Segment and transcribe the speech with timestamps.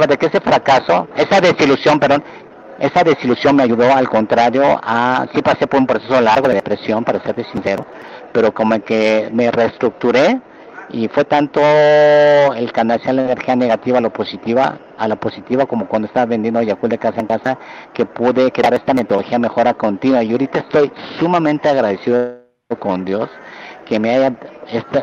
[0.00, 2.24] de que ese fracaso, esa desilusión, perdón,
[2.78, 7.04] esa desilusión me ayudó al contrario a, sí pasé por un proceso largo de depresión,
[7.04, 7.84] para ser sincero,
[8.32, 10.40] pero como que me reestructuré
[10.88, 11.60] y fue tanto
[12.54, 16.62] el canalizar la energía negativa a lo positiva, a la positiva como cuando estaba vendiendo
[16.62, 17.58] Yakul de casa en casa,
[17.92, 20.22] que pude crear esta metodología mejora continua.
[20.22, 22.38] Y ahorita estoy sumamente agradecido
[22.78, 23.28] con Dios
[23.92, 24.34] que me haya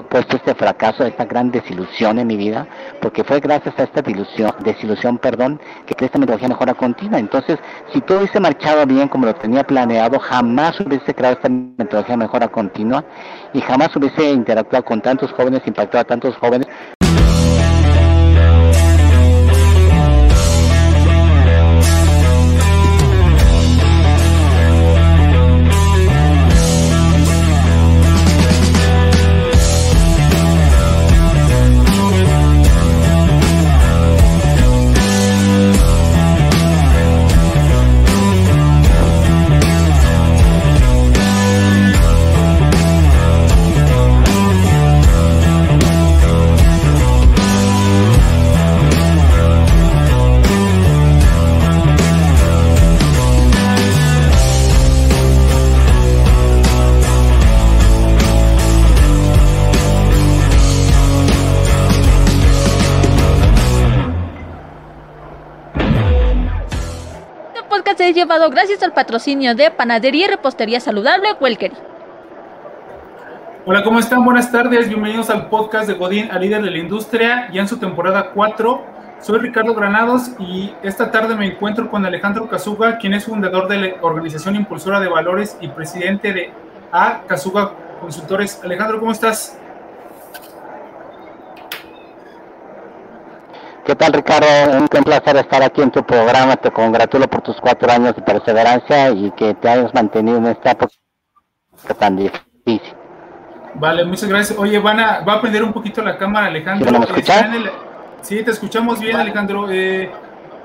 [0.09, 2.67] puesto este fracaso, esta gran desilusión en mi vida,
[3.03, 7.19] porque fue gracias a esta desilusión, desilusión perdón, que esta metodología mejora continua.
[7.19, 7.59] Entonces,
[7.93, 12.47] si todo hubiese marchado bien como lo tenía planeado, jamás hubiese creado esta metodología mejora
[12.47, 13.05] continua
[13.53, 16.67] y jamás hubiese interactuado con tantos jóvenes, impactado a tantos jóvenes,
[68.51, 71.71] gracias al patrocinio de Panadería y Repostería Saludable Welker.
[73.65, 74.23] Hola, ¿cómo están?
[74.23, 77.77] Buenas tardes, bienvenidos al podcast de Godín, a líder de la industria, ya en su
[77.77, 78.83] temporada 4.
[79.19, 83.77] Soy Ricardo Granados y esta tarde me encuentro con Alejandro Casuga, quien es fundador de
[83.77, 86.51] la Organización Impulsora de Valores y presidente de
[86.91, 88.61] A Casuga Consultores.
[88.63, 89.57] Alejandro, ¿cómo estás?
[93.89, 94.45] ¿Qué tal, Ricardo?
[94.77, 96.55] Un placer estar aquí en tu programa.
[96.57, 100.73] Te congratulo por tus cuatro años de perseverancia y que te hayas mantenido en esta
[100.73, 100.93] época
[101.97, 102.93] tan difícil.
[103.73, 104.59] Vale, muchas gracias.
[104.59, 106.87] Oye, van a, va a prender un poquito la cámara, Alejandro.
[106.87, 107.71] ¿Sí, me
[108.21, 109.65] sí te escuchamos bien, Alejandro.
[109.71, 110.11] Eh,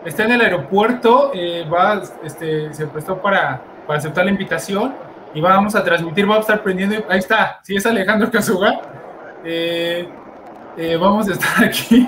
[0.04, 4.94] está en el aeropuerto, eh, va, este, se prestó para, para aceptar la invitación
[5.32, 6.96] y vamos a transmitir, vamos a estar prendiendo.
[7.08, 8.82] Ahí está, sí es Alejandro Casuga.
[9.42, 10.06] Eh,
[11.00, 12.06] vamos a estar aquí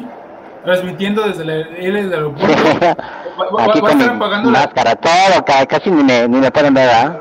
[0.66, 2.56] transmitiendo desde la, desde el aeropuerto.
[3.38, 4.96] Va, Aquí va, a estar apagando máscara, la...
[4.96, 7.20] todo, casi ni me, ni me pueden ver.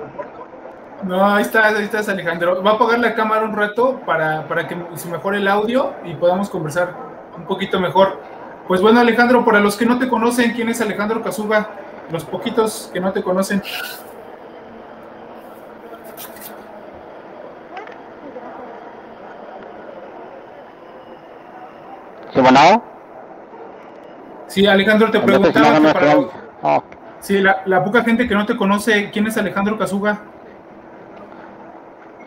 [1.03, 2.63] No, ahí está, ahí está Alejandro.
[2.63, 6.13] Va a apagar la cámara un rato para, para que se mejore el audio y
[6.13, 6.93] podamos conversar
[7.37, 8.17] un poquito mejor.
[8.65, 11.69] Pues bueno, Alejandro, para los que no te conocen, ¿quién es Alejandro Casuga?
[12.09, 13.61] Los poquitos que no te conocen.
[22.33, 22.94] ¿Sí, bueno?
[24.55, 25.81] Sí, Alejandro, te preguntaba
[26.63, 26.83] oh.
[27.19, 30.21] Sí, la, poca gente que no te conoce, ¿quién es Alejandro Casuga?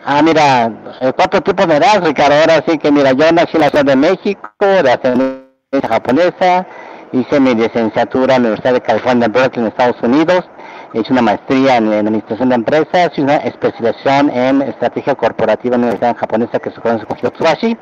[0.05, 0.71] Ah, mira,
[1.15, 2.35] cuatro tipos de edad, Ricardo.
[2.35, 6.67] Ahora sí que, mira, yo nací en la Ciudad de México, de ascendencia japonesa,
[7.13, 10.47] hice mi licenciatura en la Universidad de California en Berkeley, en Estados Unidos,
[10.93, 15.87] hice una maestría en, Administración de Empresas y una especialización en Estrategia Corporativa en la
[15.87, 17.75] Universidad japonesa que se conoce como Hitotsubashi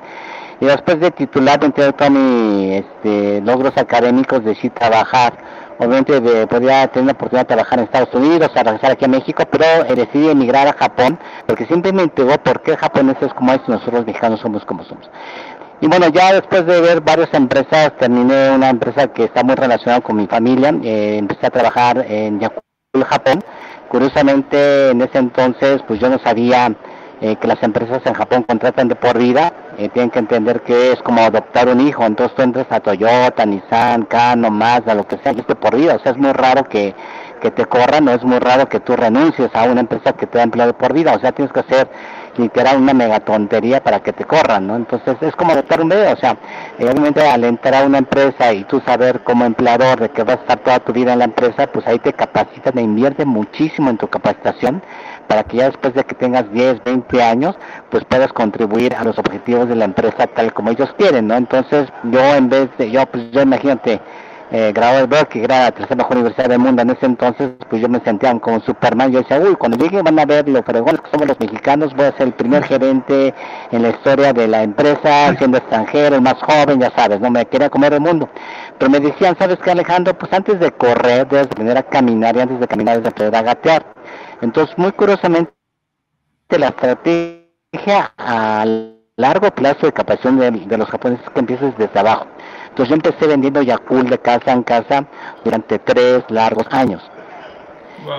[0.60, 5.34] y después de titular, de todos mis este, logros académicos, decidí trabajar.
[5.80, 9.44] Obviamente podría tener la oportunidad de trabajar en Estados Unidos, a regresar aquí a México,
[9.52, 13.60] pero eh, decidí emigrar a Japón, porque siempre me intrigó por qué japoneses como es
[13.68, 15.08] y nosotros mexicanos somos como somos.
[15.80, 20.02] Y bueno, ya después de ver varias empresas, terminé una empresa que está muy relacionada
[20.02, 20.74] con mi familia.
[20.84, 22.64] Eh, empecé a trabajar en Yakult,
[23.06, 23.44] Japón.
[23.88, 26.76] Curiosamente, en ese entonces, pues yo no sabía
[27.22, 30.92] eh, que las empresas en Japón contratan de por vida, eh, tienen que entender que
[30.92, 35.18] es como adoptar un hijo, entonces tú entras a Toyota, Nissan, Kano, Mazda, lo que
[35.20, 36.96] sea, y es de por vida, o sea, es muy raro que,
[37.42, 40.40] que te corran, no es muy raro que tú renuncies a una empresa que te
[40.40, 41.88] da empleo de por vida, o sea, tienes que hacer
[42.38, 44.76] literal una mega tontería para que te corran, ¿no?
[44.76, 46.38] Entonces es como adoptar un bebé, o sea,
[46.80, 50.42] obviamente al entrar a una empresa y tú saber como empleador de que vas a
[50.42, 53.98] estar toda tu vida en la empresa, pues ahí te capacitan, e invierte muchísimo en
[53.98, 54.82] tu capacitación
[55.28, 57.56] para que ya después de que tengas 10, 20 años,
[57.90, 61.36] pues puedas contribuir a los objetivos de la empresa tal como ellos quieren, ¿no?
[61.36, 64.00] Entonces, yo en vez de, yo, pues yo imagínate,
[64.52, 67.52] eh, graduado de Berkeley, que era la tercera mejor universidad del mundo en ese entonces,
[67.70, 69.12] pues yo me sentía como Superman.
[69.12, 72.06] Yo decía, uy, cuando llegue van a ver lo fregones que somos los mexicanos, voy
[72.06, 73.34] a ser el primer gerente
[73.72, 77.46] en la historia de la empresa, siendo extranjero, el más joven, ya sabes, no me
[77.46, 78.30] quería comer el mundo.
[78.78, 80.18] Pero me decían, ¿sabes qué, Alejandro?
[80.18, 83.42] Pues antes de correr, debes aprender a caminar y antes de caminar debes aprender a
[83.42, 83.86] gatear.
[84.42, 85.52] Entonces, muy curiosamente,
[86.50, 88.66] la estrategia a
[89.18, 92.28] largo plazo de capacitación de, los japoneses que empieza desde abajo.
[92.78, 95.04] Entonces yo empecé vendiendo Yakult de casa en casa
[95.44, 97.02] durante tres largos años.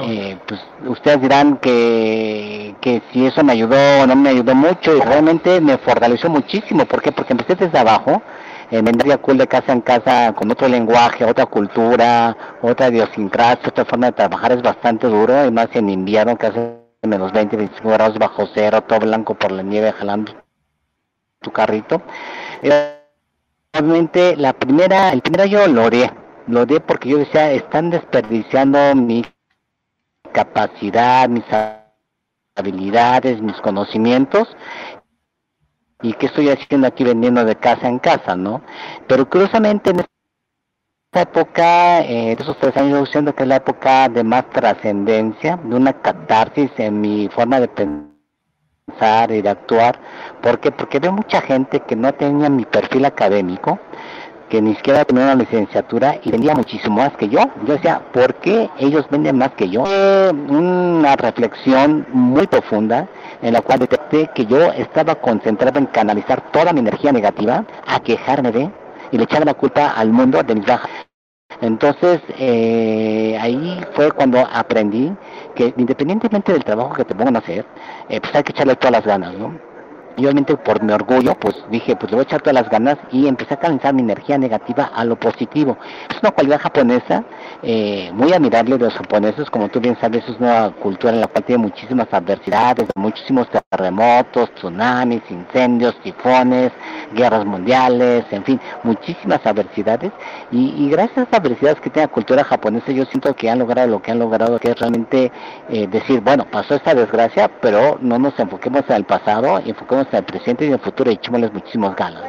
[0.02, 4.96] Eh, pues ustedes dirán que, que si eso me ayudó o no me ayudó mucho
[4.96, 6.87] y realmente me fortaleció muchísimo.
[6.87, 7.12] ¿Por qué?
[7.12, 8.20] Porque empecé desde abajo,
[8.72, 13.84] en vender Yakult de casa en casa con otro lenguaje, otra cultura, otra idiosincrasia, otra
[13.84, 17.90] forma de trabajar es bastante duro y más en invierno que hace menos 20, 25
[17.90, 20.32] grados bajo cero, todo blanco por la nieve jalando
[21.40, 22.02] tu carrito.
[22.60, 22.98] Eh,
[23.73, 26.11] realmente la primera, el primero yo lo odié,
[26.47, 29.25] lo odié porque yo decía, están desperdiciando mi
[30.32, 31.44] capacidad, mis
[32.56, 34.49] habilidades, mis conocimientos
[36.03, 38.62] y qué estoy haciendo aquí vendiendo de casa en casa, ¿no?
[39.06, 44.09] Pero curiosamente en esta época, eh, esos tres años, yo siento que es la época
[44.09, 48.18] de más trascendencia, de una catarsis en mi forma de pensar
[49.29, 49.99] y de actuar.
[50.43, 50.73] ¿Por qué?
[50.73, 53.79] Porque veo mucha gente que no tenía mi perfil académico,
[54.49, 57.40] que ni siquiera tenía una licenciatura y vendía muchísimo más que yo.
[57.67, 59.82] Yo decía, ¿por qué ellos venden más que yo?
[59.82, 63.06] una reflexión muy profunda
[63.43, 68.00] en la cual detecté que yo estaba concentrado en canalizar toda mi energía negativa a
[68.00, 68.70] quejarme de
[69.11, 71.07] y le echaba la culpa al mundo de mis bajas.
[71.60, 75.12] Entonces, eh, ahí fue cuando aprendí
[75.55, 77.64] que independientemente del trabajo que te pongan a hacer,
[78.08, 79.68] eh, pues hay que echarle todas las ganas, ¿no?
[80.19, 82.99] Y obviamente por mi orgullo, pues dije, pues le voy a echar todas las ganas
[83.12, 85.79] y empecé a canalizar mi energía negativa a lo positivo.
[86.11, 87.23] Es una cualidad japonesa
[87.62, 91.29] eh, muy admirable de los japoneses, como tú bien sabes, es una cultura en la
[91.29, 96.73] cual tiene muchísimas adversidades, muchísimos terremotos, tsunamis, incendios, tifones,
[97.15, 100.11] guerras mundiales, en fin, muchísimas adversidades.
[100.50, 103.87] Y, gracias a esas adversidades que tiene la cultura japonesa, yo siento que han logrado
[103.87, 105.31] lo que han logrado, que es realmente
[105.69, 110.25] eh, decir, bueno, pasó esta desgracia, pero no nos enfoquemos en el pasado, enfoquemos el
[110.25, 112.22] presente y el futuro y echémosles muchísimos ganas.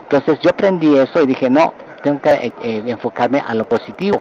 [0.00, 1.72] Entonces yo aprendí eso y dije, no,
[2.02, 4.20] tengo que eh, eh, enfocarme a lo positivo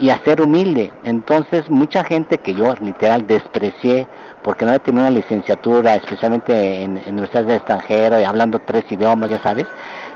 [0.00, 0.92] y a ser humilde.
[1.04, 4.06] Entonces mucha gente que yo literal desprecié
[4.42, 9.42] porque no tenía una licenciatura, especialmente en, universidades de extranjero y hablando tres idiomas, ya
[9.42, 9.66] sabes,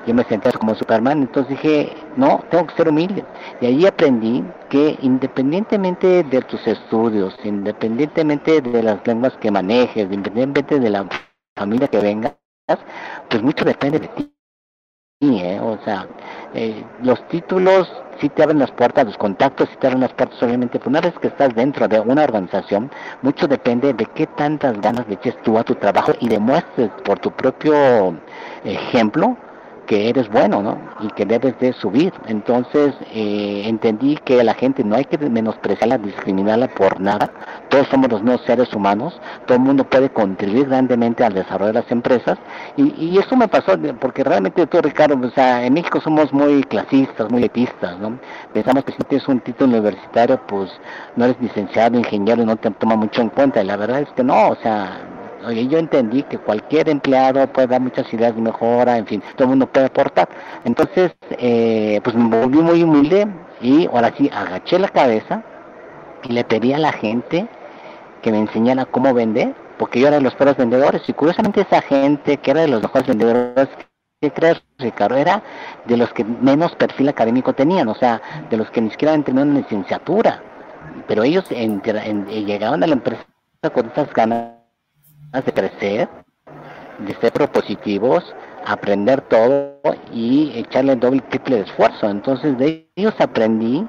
[0.06, 3.24] yo me senté como Superman, entonces dije, no, tengo que ser humilde.
[3.60, 10.78] Y ahí aprendí que independientemente de tus estudios, independientemente de las lenguas que manejes, independientemente
[10.78, 11.06] de la
[11.60, 12.34] familia que vengas,
[13.28, 14.32] pues mucho depende de ti.
[15.20, 15.60] ¿eh?
[15.60, 16.06] O sea,
[16.54, 17.86] eh, los títulos
[18.18, 21.02] sí te abren las puertas, los contactos sí te abren las puertas, obviamente, pero una
[21.02, 22.90] vez que estás dentro de una organización,
[23.20, 27.18] mucho depende de qué tantas ganas le eches tú a tu trabajo y demuestres por
[27.18, 27.74] tu propio
[28.64, 29.36] ejemplo
[29.90, 30.78] que eres bueno, ¿no?
[31.00, 32.12] Y que debes de subir.
[32.28, 37.28] Entonces eh, entendí que la gente no hay que menospreciarla, discriminarla por nada.
[37.70, 39.20] Todos somos los nuevos seres humanos.
[39.46, 42.38] Todo el mundo puede contribuir grandemente al desarrollo de las empresas.
[42.76, 46.62] Y, y eso me pasó porque realmente tú, Ricardo, o sea, en México somos muy
[46.62, 48.16] clasistas, muy etistas, ¿no?
[48.52, 50.70] Pensamos que si tienes un título universitario, pues
[51.16, 53.60] no eres licenciado, ingeniero y no te toma mucho en cuenta.
[53.60, 55.00] Y la verdad es que no, o sea,
[55.46, 59.44] Oye, yo entendí que cualquier empleado puede dar muchas ideas de mejora, en fin, todo
[59.44, 60.28] el mundo puede aportar.
[60.64, 63.26] Entonces, eh, pues me volví muy humilde
[63.60, 65.42] y ahora sí, agaché la cabeza
[66.24, 67.48] y le pedí a la gente
[68.22, 71.80] que me enseñara cómo vender, porque yo era de los peores vendedores y curiosamente esa
[71.80, 73.68] gente que era de los mejores vendedores
[74.20, 75.16] ¿Qué crees, Ricardo?
[75.16, 75.42] Era
[75.86, 78.20] de los que menos perfil académico tenían, o sea,
[78.50, 80.42] de los que ni siquiera habían una licenciatura.
[81.08, 83.24] Pero ellos llegaban a la empresa
[83.72, 84.59] con esas ganas
[85.32, 86.08] de crecer,
[86.98, 88.34] de ser propositivos,
[88.66, 89.78] aprender todo
[90.12, 92.10] y echarle doble triple de esfuerzo.
[92.10, 93.86] Entonces de ellos aprendí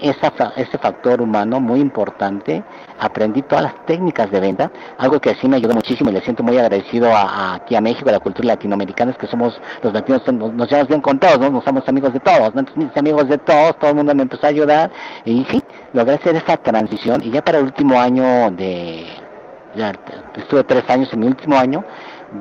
[0.00, 2.62] esa, ese factor humano muy importante,
[3.00, 6.42] aprendí todas las técnicas de venta, algo que sí me ayudó muchísimo y le siento
[6.42, 10.22] muy agradecido a, aquí a México, a la cultura latinoamericana, es que somos los latinos,
[10.32, 11.60] nos, nos llevamos bien con todos, ¿no?
[11.62, 12.64] somos amigos de todos, ¿no?
[12.94, 14.90] amigos de todos, todo el mundo me empezó a ayudar
[15.24, 19.06] y sí, logré hacer esa transición y ya para el último año de
[19.74, 19.92] ya
[20.36, 21.84] estuve tres años en mi último año,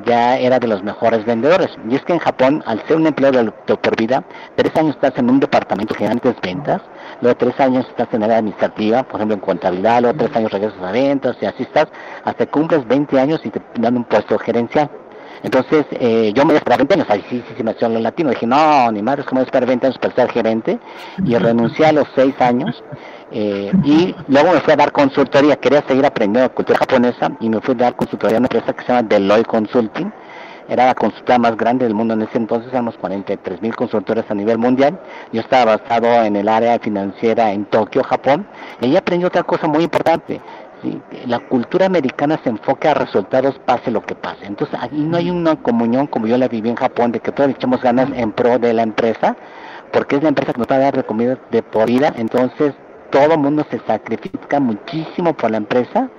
[0.06, 1.70] ya era de los mejores vendedores.
[1.90, 4.24] Y es que en Japón, al ser un empleado de, por vida,
[4.56, 6.82] tres años estás en un departamento de de ventas,
[7.22, 10.82] luego tres años estás en área administrativa, por ejemplo en contabilidad, luego tres años regresas
[10.82, 11.88] a ventas y así estás,
[12.24, 14.90] hasta cumples 20 años y te dan un puesto gerencial.
[15.44, 18.30] Entonces, eh, yo me esperaba 20 años, ahí sí, sí, sí me hacía lo latino.
[18.30, 20.80] Dije, no, ni madre, es como esperar 20 años para ser gerente.
[21.24, 22.84] Y renuncié a los 6 años.
[23.32, 25.56] Eh, y luego me fui a dar consultoría.
[25.58, 28.82] Quería seguir aprendiendo cultura japonesa y me fui a dar consultoría a una empresa que
[28.82, 30.12] se llama Deloitte Consulting.
[30.70, 34.34] Era la consultora más grande del mundo en ese entonces, éramos 43 mil consultores a
[34.34, 35.00] nivel mundial.
[35.32, 38.46] Yo estaba basado en el área financiera en Tokio, Japón.
[38.82, 40.42] Y ahí aprendí otra cosa muy importante
[41.26, 44.46] La cultura americana se enfoca a resultados pase lo que pase.
[44.46, 47.50] Entonces, ahí no hay una comunión como yo la viví en Japón, de que todos
[47.50, 49.36] echamos ganas en pro de la empresa,
[49.92, 52.14] porque es la empresa que nos va a dar de comida de por vida.
[52.16, 52.74] Entonces,
[53.10, 56.10] todo el mundo se sacrifica muchísimo por la empresa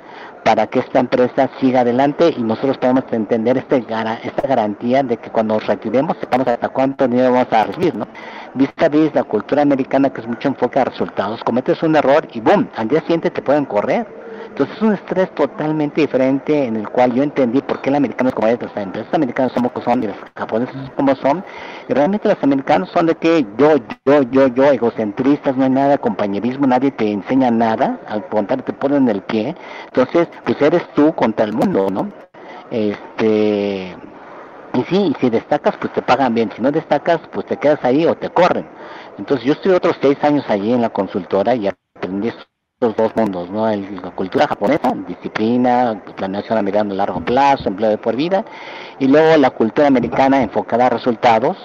[0.45, 5.31] para que esta empresa siga adelante y nosotros podemos entender este, esta garantía de que
[5.31, 8.07] cuando nos retiremos sepamos hasta cuánto dinero vamos a recibir, ¿no?
[8.55, 12.41] Vista vis la cultura americana que es mucho enfoque a resultados, cometes un error y
[12.41, 14.07] boom, al día siguiente te pueden correr
[14.49, 18.31] entonces es un estrés totalmente diferente en el cual yo entendí por qué el americano
[18.31, 21.45] es como es, las empresas americanas somos como son y los japoneses como son.
[21.89, 25.99] Y realmente los americanos son de que yo, yo, yo, yo, egocentristas, no hay nada,
[25.99, 29.55] compañerismo, nadie te enseña nada, al contrario te ponen el pie.
[29.87, 32.11] Entonces, pues eres tú contra el mundo, ¿no?
[32.71, 33.97] Este...
[34.75, 36.51] Y sí, y si destacas, pues te pagan bien.
[36.55, 38.69] Si no destacas, pues te quedas ahí o te corren.
[39.19, 42.31] Entonces yo estuve otros seis años allí en la consultora y aprendí
[42.81, 43.69] los dos mundos, ¿no?
[43.69, 48.45] la cultura japonesa, disciplina, planeación a a largo plazo, empleo de por vida,
[49.01, 51.57] y luego la cultura americana enfocada a resultados,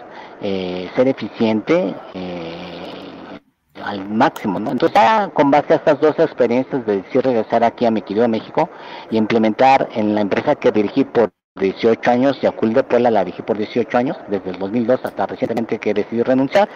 [0.41, 3.39] eh, ser eficiente eh,
[3.83, 4.71] al máximo, ¿no?
[4.71, 4.99] Entonces,
[5.33, 8.69] con base a estas dos experiencias de decir regresar aquí a mi querido México
[9.11, 13.43] y implementar en la empresa que dirigí por 18 años, Yakul de Puebla la dirigí
[13.43, 16.67] por 18 años, desde el 2002 hasta recientemente que decidí renunciar,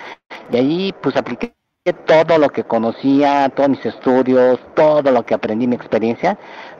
[0.51, 1.57] y ahí pues apliqué
[1.93, 6.37] todo lo que conocía, todos mis estudios, todo lo que aprendí, mi experiencia,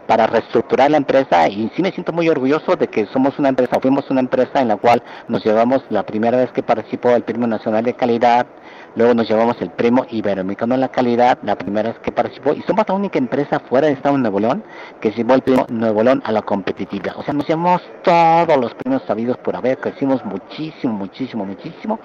[0.07, 3.77] para reestructurar la empresa y sí me siento muy orgulloso de que somos una empresa,
[3.81, 7.45] fuimos una empresa en la cual nos llevamos la primera vez que participó el Premio
[7.45, 8.47] Nacional de Calidad,
[8.95, 12.61] luego nos llevamos el Premio Iberoamericano de la Calidad, la primera vez que participó, y
[12.61, 14.63] somos la única empresa fuera de Estado de Nuevo León
[15.01, 17.17] que llevó el Premio Nuevo León a la competitividad.
[17.17, 21.99] O sea, nos llevamos todos los premios sabidos por haber, crecimos muchísimo, muchísimo, muchísimo.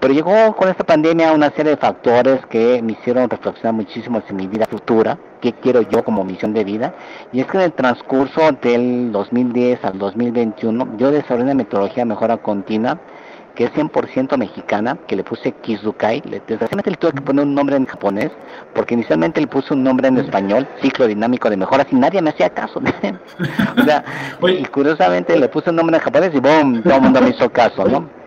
[0.00, 4.36] Pero llegó con esta pandemia una serie de factores que me hicieron reflexionar muchísimo en
[4.36, 6.94] mi vida futura, qué quiero yo como misión de vida.
[7.32, 12.10] Y es que en el transcurso del 2010 al 2021 yo desarrollé una metodología de
[12.10, 13.00] mejora continua
[13.56, 16.20] que es 100% mexicana, que le puse Kizukai.
[16.20, 18.30] Desgraciadamente le tuve que poner un nombre en japonés,
[18.74, 22.30] porque inicialmente le puse un nombre en español, ciclo dinámico de mejoras, y nadie me
[22.30, 22.80] hacía caso.
[23.78, 24.04] o sea,
[24.46, 27.50] y curiosamente le puse un nombre en japonés y boom, todo el mundo me hizo
[27.50, 28.25] caso, ¿no?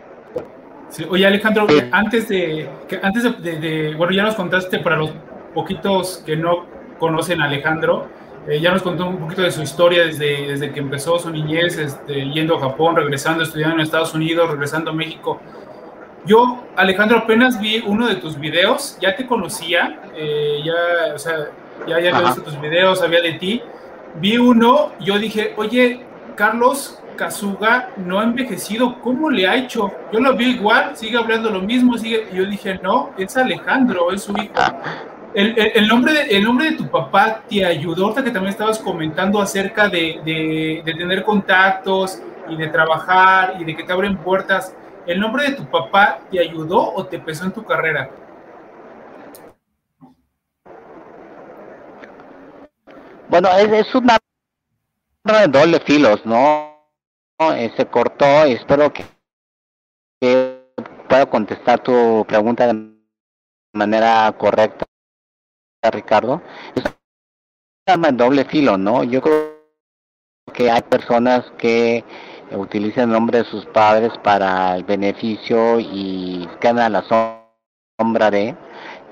[1.09, 2.69] Oye, Alejandro, antes, de,
[3.01, 5.11] antes de, Bueno, ya nos contaste para los
[5.53, 6.65] poquitos que no
[6.99, 8.07] conocen a Alejandro,
[8.47, 11.77] eh, ya nos contó un poquito de su historia desde, desde que empezó su niñez,
[11.77, 15.39] este, yendo a Japón, regresando, estudiando en Estados Unidos, regresando a México.
[16.25, 21.49] Yo, Alejandro, apenas vi uno de tus videos, ya te conocía, eh, ya, o sea,
[21.87, 23.61] ya, ya había visto tus videos, sabía de ti.
[24.19, 26.05] Vi uno, yo dije, oye,
[26.35, 29.91] Carlos, Kazuga no ha envejecido, ¿cómo le ha hecho?
[30.13, 34.13] Yo lo vi igual, sigue hablando lo mismo, sigue, y yo dije, no, es Alejandro,
[34.13, 34.53] es su hijo.
[35.33, 39.41] El, nombre de, el nombre de tu papá te ayudó, ahorita que también estabas comentando
[39.41, 44.73] acerca de, tener contactos y de trabajar y de que te abren puertas.
[45.05, 48.09] ¿El nombre de tu papá te ayudó o te pesó en tu carrera?
[53.27, 54.17] Bueno, es, es una
[55.25, 56.68] de doble filos, ¿no?
[57.41, 59.05] Eh, se cortó y espero que,
[61.07, 62.93] pueda contestar tu pregunta de
[63.73, 64.85] manera correcta,
[65.89, 66.41] Ricardo.
[66.75, 66.83] Es
[67.95, 69.05] un doble filo, ¿no?
[69.05, 69.57] Yo creo
[70.53, 72.03] que hay personas que
[72.51, 77.03] utilizan el nombre de sus padres para el beneficio y quedan a la
[77.97, 78.53] sombra de.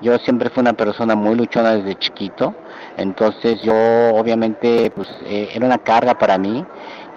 [0.02, 2.54] Yo siempre fui una persona muy luchona desde chiquito,
[2.98, 3.74] entonces yo
[4.14, 6.64] obviamente pues eh, era una carga para mí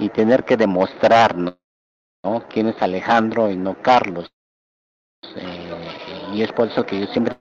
[0.02, 1.56] y tener que demostrar ¿no?
[2.50, 4.32] quién es Alejandro y no Carlos.
[5.36, 7.36] Eh, y es por eso que yo siempre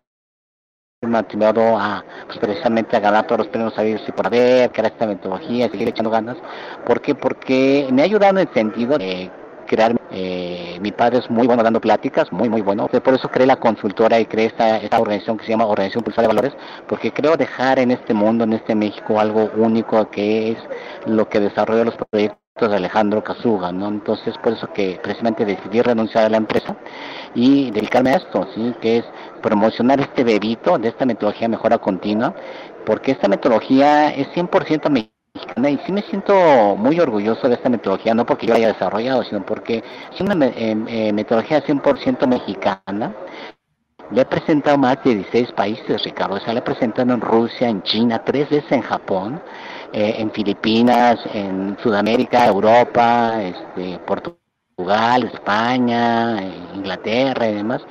[1.01, 4.93] he motivado a pues, precisamente a ganar todos los premios sabidos y por haber, crear
[4.93, 6.37] esta metodología, seguir echando ganas.
[6.85, 7.15] ¿Por qué?
[7.15, 9.31] Porque me ha ayudado en el sentido de
[9.67, 12.89] crear, eh, mi padre es muy bueno dando pláticas, muy, muy bueno.
[12.89, 16.25] Por eso creé la consultora y creé esta, esta organización que se llama Organización Pulsar
[16.25, 16.53] de Valores,
[16.87, 20.59] porque creo dejar en este mundo, en este México, algo único que es
[21.07, 23.89] lo que desarrolla los proyectos de Alejandro Kazuga, ¿no?
[23.89, 26.77] Entonces, por eso que precisamente decidí renunciar a la empresa
[27.35, 28.75] y dedicarme a esto, ¿sí?
[28.81, 29.05] Que es
[29.43, 32.35] promocionar este bebito de esta metodología mejora continua,
[32.85, 36.35] porque esta metodología es 100% mexicana y sí me siento
[36.77, 40.47] muy orgulloso de esta metodología, no porque yo la haya desarrollado, sino porque es una
[40.47, 43.15] eh, eh, metodología 100% mexicana.
[44.11, 46.35] Le he presentado más de 16 países, Ricardo.
[46.35, 49.41] O sea, le he presentado en Rusia, en China, tres veces en Japón.
[49.93, 56.41] Eh, en Filipinas, en Sudamérica, Europa, este, Portugal, España,
[56.75, 57.83] Inglaterra y demás.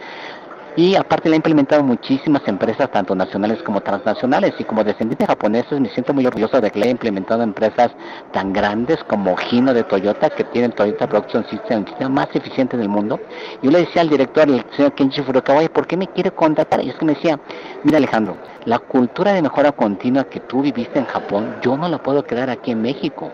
[0.75, 4.53] Y aparte le he implementado muchísimas empresas, tanto nacionales como transnacionales.
[4.59, 7.91] Y como descendiente japonés me siento muy orgulloso de que le he implementado empresas
[8.31, 12.77] tan grandes como Hino de Toyota, que tienen Toyota Production System, el sistema más eficiente
[12.77, 13.19] del mundo.
[13.61, 16.83] Yo le decía al director, el señor Kenji Furukawa, ¿por qué me quiere contratar?
[16.83, 17.39] Y es que me decía,
[17.83, 21.97] mira Alejandro, la cultura de mejora continua que tú viviste en Japón, yo no la
[21.97, 23.31] puedo crear aquí en México.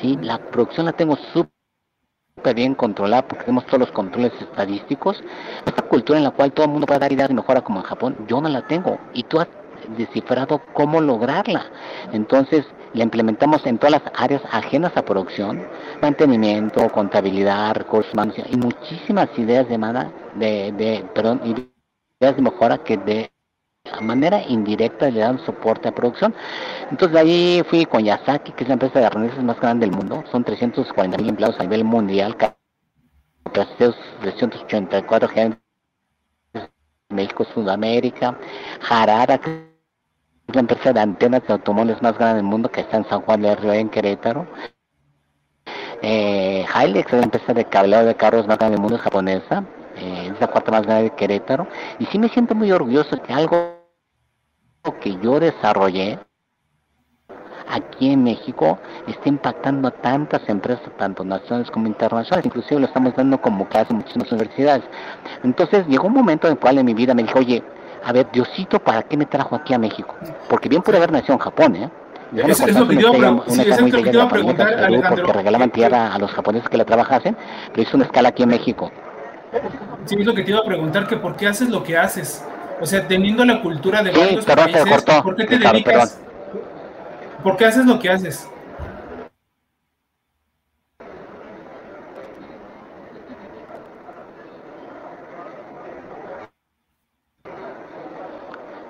[0.00, 0.18] ¿sí?
[0.22, 1.55] La producción la tengo súper
[2.52, 5.22] bien controlada porque tenemos todos los controles estadísticos.
[5.64, 7.86] Esta cultura en la cual todo el mundo puede dar ideas de mejora como en
[7.86, 8.98] Japón, yo no la tengo.
[9.14, 9.48] Y tú has
[9.96, 11.66] descifrado cómo lograrla.
[12.12, 15.66] Entonces, la implementamos en todas las áreas ajenas a producción,
[16.00, 19.76] mantenimiento, contabilidad, recursos humanos y muchísimas ideas de,
[20.34, 23.30] de, de perdón, ideas de mejora que de
[24.00, 26.34] manera indirecta le dan soporte a producción.
[26.90, 29.96] Entonces de ahí fui con Yasaki, que es la empresa de arneses más grande del
[29.96, 32.36] mundo, son 340 mil empleados a nivel mundial,
[33.52, 35.66] 384 gerentes
[37.08, 38.36] México, Sudamérica,
[38.88, 39.50] Harada, que
[40.48, 43.22] es la empresa de antenas de automóviles más grande del mundo, que está en San
[43.22, 44.46] Juan de Río, en Querétaro.
[46.02, 49.64] Eh, Hilux es la empresa de cableado de carros más grande del mundo, es japonesa,
[49.96, 51.66] eh, es la cuarta más grande de Querétaro.
[51.98, 53.75] Y sí me siento muy orgulloso que algo
[54.94, 56.18] que yo desarrollé
[57.68, 63.14] aquí en México está impactando a tantas empresas, tanto nacionales como internacionales, inclusive lo estamos
[63.14, 64.84] dando como clase en muchísimas universidades.
[65.42, 67.62] Entonces llegó un momento en el cual en mi vida me dijo, oye,
[68.04, 70.14] a ver, Diosito, ¿para qué me trajo aquí a México?
[70.48, 71.90] Porque bien pude haber nacido en Japón, ¿eh?
[72.36, 74.90] es, lo que te iba a, preguntar.
[75.08, 77.36] Porque regalaban tierra a los japoneses que la trabajasen,
[77.70, 78.90] pero hizo una escala aquí en México.
[80.04, 82.44] Sí, es lo que te iba a preguntar, que por qué haces lo que haces.
[82.80, 84.84] O sea, teniendo la cultura de varios países,
[85.22, 86.20] ¿por qué te dedicas?
[87.42, 88.48] ¿Por qué haces lo que haces?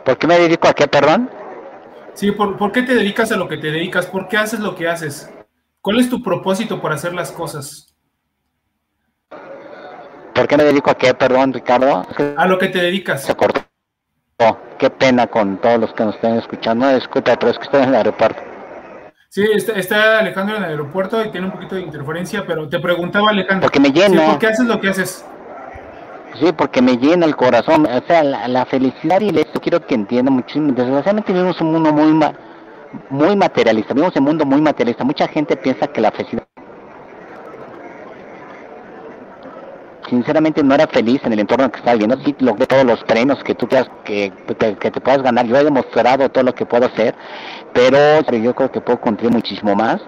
[0.05, 1.29] ¿Por qué me dedico a qué, perdón?
[2.15, 4.07] Sí, ¿por, ¿por, qué te dedicas a lo que te dedicas?
[4.07, 5.31] ¿Por qué haces lo que haces?
[5.81, 7.95] ¿Cuál es tu propósito por hacer las cosas?
[10.33, 12.07] ¿Por qué me dedico a qué, perdón, Ricardo?
[12.37, 13.25] A lo que te dedicas.
[13.25, 13.66] Se cortó.
[14.39, 16.95] Oh, qué pena con todos los que nos estén escuchando.
[16.95, 18.43] Disculpa, pero es que estoy en el aeropuerto.
[19.31, 23.31] Sí, está, Alejandro en el aeropuerto y tiene un poquito de interferencia, pero te preguntaba,
[23.31, 23.63] Alejandro.
[23.63, 24.27] Porque me llena.
[24.27, 25.25] ¿Por qué haces lo que haces?
[26.39, 27.87] Sí, porque me llena el corazón.
[27.87, 30.73] O sea, la, felicidad y esto quiero que entiendan muchísimo.
[30.73, 32.21] Desgraciadamente vivimos un mundo muy,
[33.09, 33.95] muy materialista.
[33.95, 35.03] Vivimos un mundo muy materialista.
[35.03, 36.47] Mucha gente piensa que la felicidad
[40.09, 42.23] sinceramente no era feliz en el entorno que estaba viviendo.
[42.25, 45.47] Sí logré todos los premios que tú quieras que, que, te puedas ganar.
[45.47, 47.15] Yo he demostrado todo lo que puedo hacer,
[47.73, 50.01] pero yo creo que puedo contribuir muchísimo más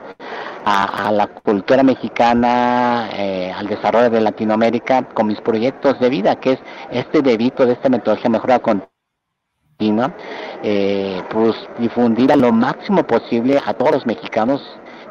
[0.64, 6.52] a, la cultura mexicana, eh, al desarrollo de Latinoamérica con mis proyectos de vida, que
[6.52, 6.58] es
[6.90, 10.14] este debito de esta metodología mejora continua,
[10.62, 14.62] eh, pues difundir a lo máximo posible a todos los mexicanos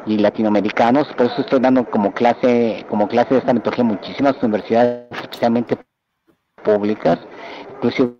[0.08, 5.06] y latinoamericanos, por eso estoy dando como clase, como clase de esta metodología muchísimas universidades,
[5.10, 5.76] especialmente
[6.62, 7.18] públicas,
[7.76, 8.16] inclusive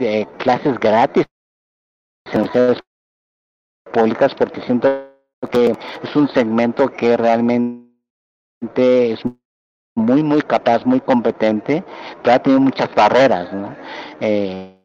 [0.00, 1.26] eh, clases gratis
[2.26, 2.80] en universidades
[3.92, 4.88] públicas porque siento
[5.52, 7.86] que es un segmento que realmente
[9.12, 9.20] es
[9.94, 11.84] muy muy capaz, muy competente,
[12.22, 13.74] pero ha tenido muchas barreras, ¿no?
[14.20, 14.75] Eh,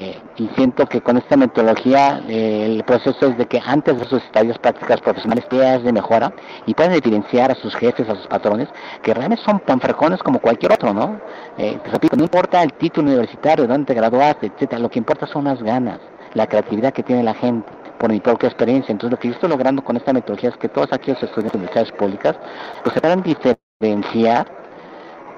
[0.00, 4.04] eh, y siento que con esta metodología eh, el proceso es de que antes de
[4.06, 6.32] sus estadios prácticas profesionales ideas de mejora
[6.66, 8.68] y pueden evidenciar a sus jefes, a sus patrones,
[9.04, 11.20] que realmente son tan frejones como cualquier otro, ¿no?
[11.58, 15.44] Eh, repito, no importa el título universitario, dónde te graduaste, etcétera, lo que importa son
[15.44, 16.00] las ganas,
[16.32, 18.90] la creatividad que tiene la gente por mi propia experiencia.
[18.90, 21.58] Entonces lo que yo estoy logrando con esta metodología es que todos aquellos estudiantes de
[21.58, 22.36] universidades públicas
[22.82, 24.63] pues se puedan diferenciar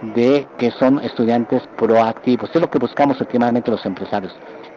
[0.02, 2.50] de que son estudiantes proactivos.
[2.52, 4.34] Es lo que buscamos últimamente los empresarios,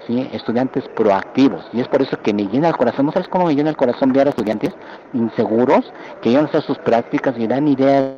[0.08, 0.30] ¿sí?
[0.32, 1.66] estudiantes proactivos.
[1.74, 3.06] Y es por eso que me llena el corazón.
[3.06, 4.74] ¿No sabes cómo me llena el corazón ver a estudiantes
[5.14, 8.18] inseguros que llegan a hacer sus prácticas y dan ideas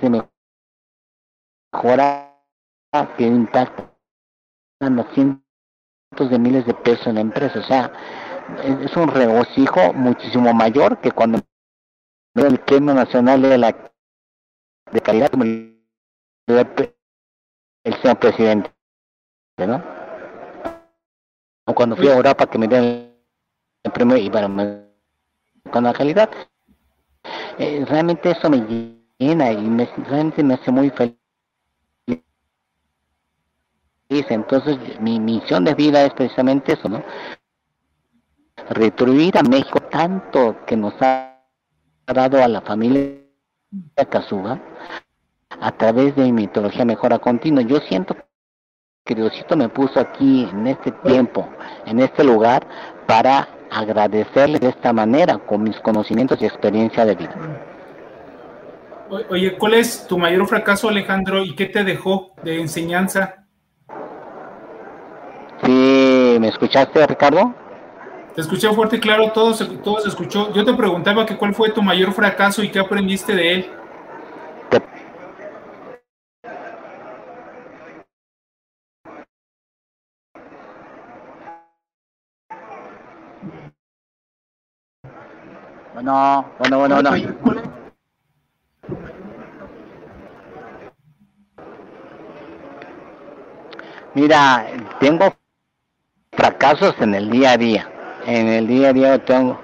[0.00, 0.26] de
[1.72, 2.36] mejora
[3.16, 3.88] que impactan
[4.80, 7.58] a cientos de miles de pesos en la empresa?
[7.60, 7.92] O sea,
[8.64, 11.40] es un regocijo muchísimo mayor que cuando
[12.34, 13.90] el Premio Nacional de la
[14.92, 15.30] de calidad
[16.58, 18.70] el señor presidente,
[19.58, 19.82] ¿no?
[21.74, 23.14] Cuando fui a Europa que me den
[23.82, 24.84] el premio y bueno,
[25.70, 26.28] con la calidad,
[27.58, 28.58] eh, realmente eso me
[29.18, 31.16] llena y me, realmente me hace muy feliz.
[34.08, 37.04] Entonces mi misión de vida es precisamente eso, ¿no?
[38.70, 41.40] Retribuir a México tanto que nos ha
[42.06, 43.20] dado a la familia
[44.10, 44.60] Casuga
[45.60, 47.62] a través de mi metodología mejora continua.
[47.62, 48.16] Yo siento
[49.04, 51.48] que Diosito me puso aquí en este tiempo,
[51.86, 52.66] en este lugar,
[53.06, 57.34] para agradecerle de esta manera, con mis conocimientos y experiencia de vida.
[59.28, 63.46] Oye, ¿cuál es tu mayor fracaso, Alejandro, y qué te dejó de enseñanza?
[65.64, 67.54] Sí, ¿me escuchaste, Ricardo?
[68.34, 70.52] Te escuché fuerte y claro, todo se, todo se escuchó.
[70.52, 73.70] Yo te preguntaba que cuál fue tu mayor fracaso y qué aprendiste de él.
[86.02, 87.02] Bueno, bueno, bueno,
[87.42, 87.62] bueno.
[94.14, 94.66] Mira,
[94.98, 95.36] tengo
[96.32, 97.90] fracasos en el día a día.
[98.26, 99.60] En el día a día tengo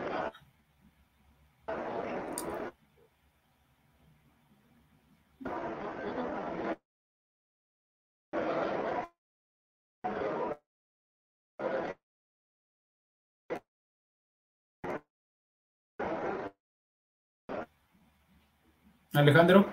[19.17, 19.67] Alejandro,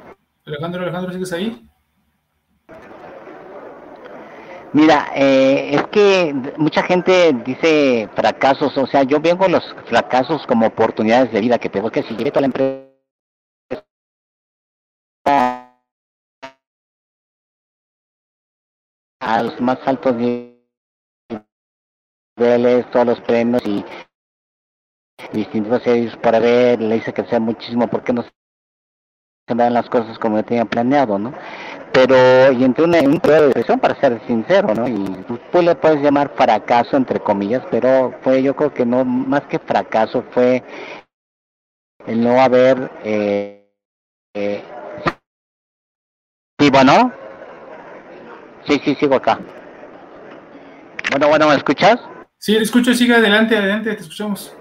[0.46, 1.70] Alejandro, Alejandro, ¿sigues ahí?
[4.72, 10.66] Mira, eh, es que mucha gente dice fracasos, o sea, yo vengo los fracasos como
[10.66, 12.90] oportunidades de vida que tengo que si toda la empresa
[19.20, 20.50] a los más altos niveles,
[22.92, 23.86] todos los premios y
[25.34, 28.32] distintos serios para ver, le hice sea muchísimo porque no se
[29.48, 31.34] las cosas como yo tenía planeado, ¿no?
[31.92, 34.88] Pero, y entré en un periodo de depresión, para ser sincero, ¿no?
[34.88, 39.42] Y tú le puedes llamar fracaso, entre comillas, pero fue, yo creo que no, más
[39.44, 40.64] que fracaso, fue
[42.08, 43.70] el no haber, eh,
[44.34, 44.64] eh,
[46.60, 47.12] sí, bueno,
[48.66, 49.40] sí, sí, sigo acá.
[51.12, 52.00] Bueno, bueno, ¿me escuchas?
[52.38, 54.56] Sí, te escucho, sigue adelante, adelante, te escuchamos.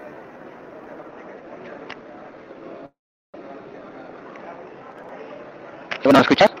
[6.03, 6.51] Bueno, ¿me escuchas?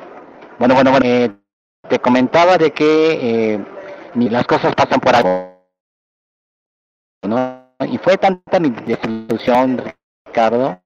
[0.57, 1.29] Bueno, bueno, bueno, eh,
[1.89, 3.65] te comentaba de que eh,
[4.15, 5.59] las cosas pasan por algo,
[7.27, 7.67] ¿no?
[7.85, 9.81] Y fue tanta mi desilusión,
[10.25, 10.81] Ricardo,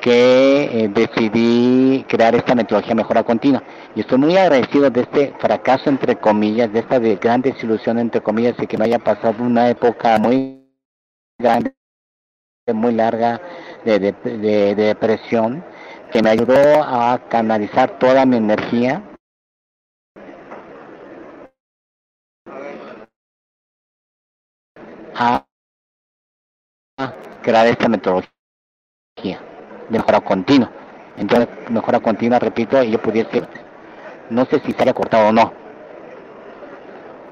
[0.00, 3.62] que eh, decidí crear esta metodología mejora continua.
[3.94, 8.54] Y estoy muy agradecido de este fracaso, entre comillas, de esta gran desilusión, entre comillas,
[8.58, 10.66] y que me haya pasado una época muy
[11.38, 11.74] grande,
[12.72, 13.38] muy larga
[13.84, 15.62] de, de depresión
[16.14, 19.02] que me ayudó a canalizar toda mi energía
[25.16, 25.44] a
[27.42, 28.30] crear esta metodología
[29.24, 30.70] de mejora continua.
[31.16, 33.42] Entonces, mejora continua, repito, y yo pudiese,
[34.30, 35.52] no sé si se haya cortado o no.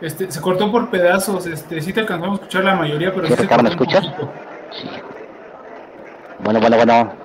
[0.01, 3.29] Este, se cortó por pedazos, este, sí te alcanzamos a escuchar la mayoría, pero...
[3.29, 4.05] ¿Sí, sí Ricardo, me escuchas?
[4.73, 4.89] Sí.
[6.41, 7.22] Bueno, bueno, bueno.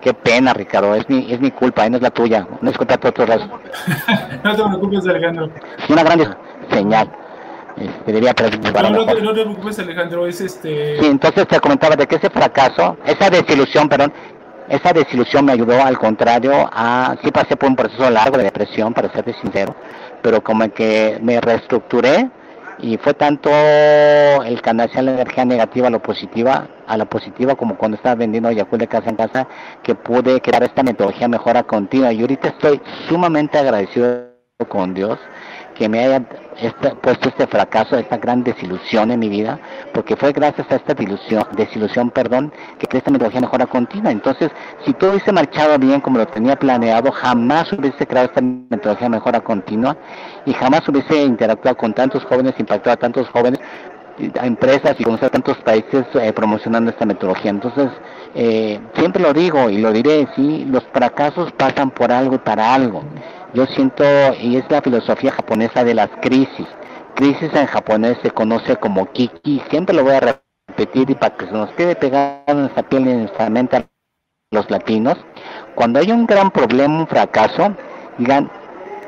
[0.00, 2.96] Qué pena, Ricardo, es mi, es mi culpa, no es la tuya, no es culpa
[2.96, 3.28] de otros
[4.44, 5.50] no te preocupes, Alejandro.
[5.88, 6.36] Una gran
[6.70, 7.10] señal.
[7.76, 8.34] Este, debería
[8.82, 10.98] no, no, te, no te preocupes, Alejandro, es este...
[11.00, 14.12] Sí, entonces te comentaba de que ese fracaso, esa desilusión, perdón,
[14.68, 18.92] esa desilusión me ayudó al contrario a, sí pasé por un proceso largo de depresión,
[18.92, 19.74] para serte sincero,
[20.22, 22.30] pero como que me reestructuré
[22.80, 27.76] y fue tanto el canalizar la energía negativa a lo positiva, a la positiva como
[27.76, 29.48] cuando estaba vendiendo Yakul de casa en casa,
[29.82, 32.12] que pude crear esta metodología mejora continua.
[32.12, 34.28] Y ahorita estoy sumamente agradecido
[34.68, 35.18] con Dios
[35.78, 36.20] que me haya
[37.00, 39.60] puesto este fracaso, esta gran desilusión en mi vida,
[39.94, 44.10] porque fue gracias a esta desilusión, desilusión perdón, que esta metodología mejora continua.
[44.10, 44.50] Entonces,
[44.84, 49.40] si todo hubiese marchado bien como lo tenía planeado, jamás hubiese creado esta metodología mejora
[49.40, 49.96] continua
[50.46, 53.60] y jamás hubiese interactuado con tantos jóvenes, impactado a tantos jóvenes,
[54.40, 57.50] a empresas y conocer tantos países eh, promocionando esta metodología.
[57.50, 57.88] Entonces,
[58.34, 62.74] eh, siempre lo digo y lo diré, sí, los fracasos pasan por algo y para
[62.74, 63.02] algo.
[63.54, 64.04] Yo siento,
[64.40, 66.66] y es la filosofía japonesa de las crisis.
[67.14, 71.46] Crisis en japonés se conoce como kiki, siempre lo voy a repetir y para que
[71.46, 73.84] se nos quede pegado en nuestra piel y en nuestra mente a
[74.50, 75.16] los latinos.
[75.74, 77.74] Cuando hay un gran problema, un fracaso,
[78.18, 78.50] digan,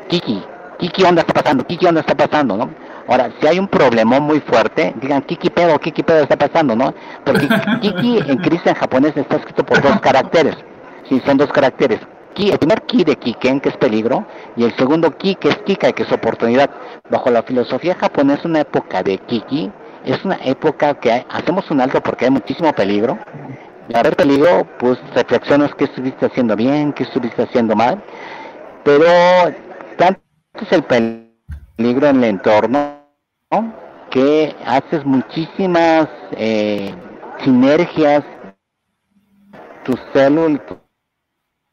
[0.09, 0.42] kiki,
[0.79, 2.70] kiki onda está pasando, kiki onda está pasando, ¿no?
[3.08, 6.94] Ahora, si hay un problema muy fuerte, digan Kiki pedo, Kiki pedo está pasando, ¿no?
[7.24, 7.48] Porque
[7.80, 10.56] Kiki en crisis en japonés está escrito por dos caracteres.
[11.08, 12.00] Sí, son dos caracteres
[12.48, 14.24] el primer ki de Kiken, que es peligro,
[14.56, 16.70] y el segundo ki, que es Kika, que es oportunidad.
[17.10, 19.70] Bajo la filosofía japonesa, una época de Kiki
[20.04, 23.18] es una época que hacemos un alto porque hay muchísimo peligro,
[23.88, 28.02] de haber peligro, pues reflexionas qué estuviste haciendo bien, qué estuviste haciendo mal,
[28.84, 29.04] pero
[29.98, 30.20] tanto
[30.62, 31.29] es el peligro
[31.80, 33.00] en el entorno
[34.10, 36.94] que haces muchísimas eh,
[37.42, 38.22] sinergias,
[39.84, 40.60] tus células,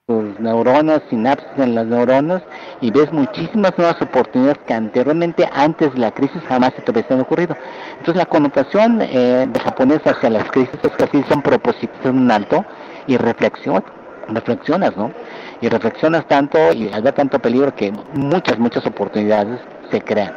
[0.08, 2.42] tus neuronas, sinapsis en las neuronas
[2.80, 7.20] y ves muchísimas nuevas oportunidades que anteriormente, antes de la crisis, jamás se te hubiesen
[7.20, 7.58] ocurrido.
[8.00, 12.32] Entonces la connotación eh, de japonés hacia las crisis es que así son propósitos en
[12.32, 12.64] alto
[13.08, 13.84] y reflexión,
[14.30, 15.12] reflexionas, ¿no?
[15.60, 19.60] Y reflexionas tanto y hay tanto peligro que muchas, muchas oportunidades
[19.92, 20.34] se crean.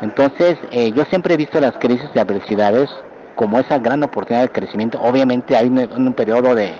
[0.00, 2.90] Entonces, eh, yo siempre he visto las crisis de adversidades
[3.36, 5.00] como esa gran oportunidad de crecimiento.
[5.00, 6.72] Obviamente hay un, un periodo de,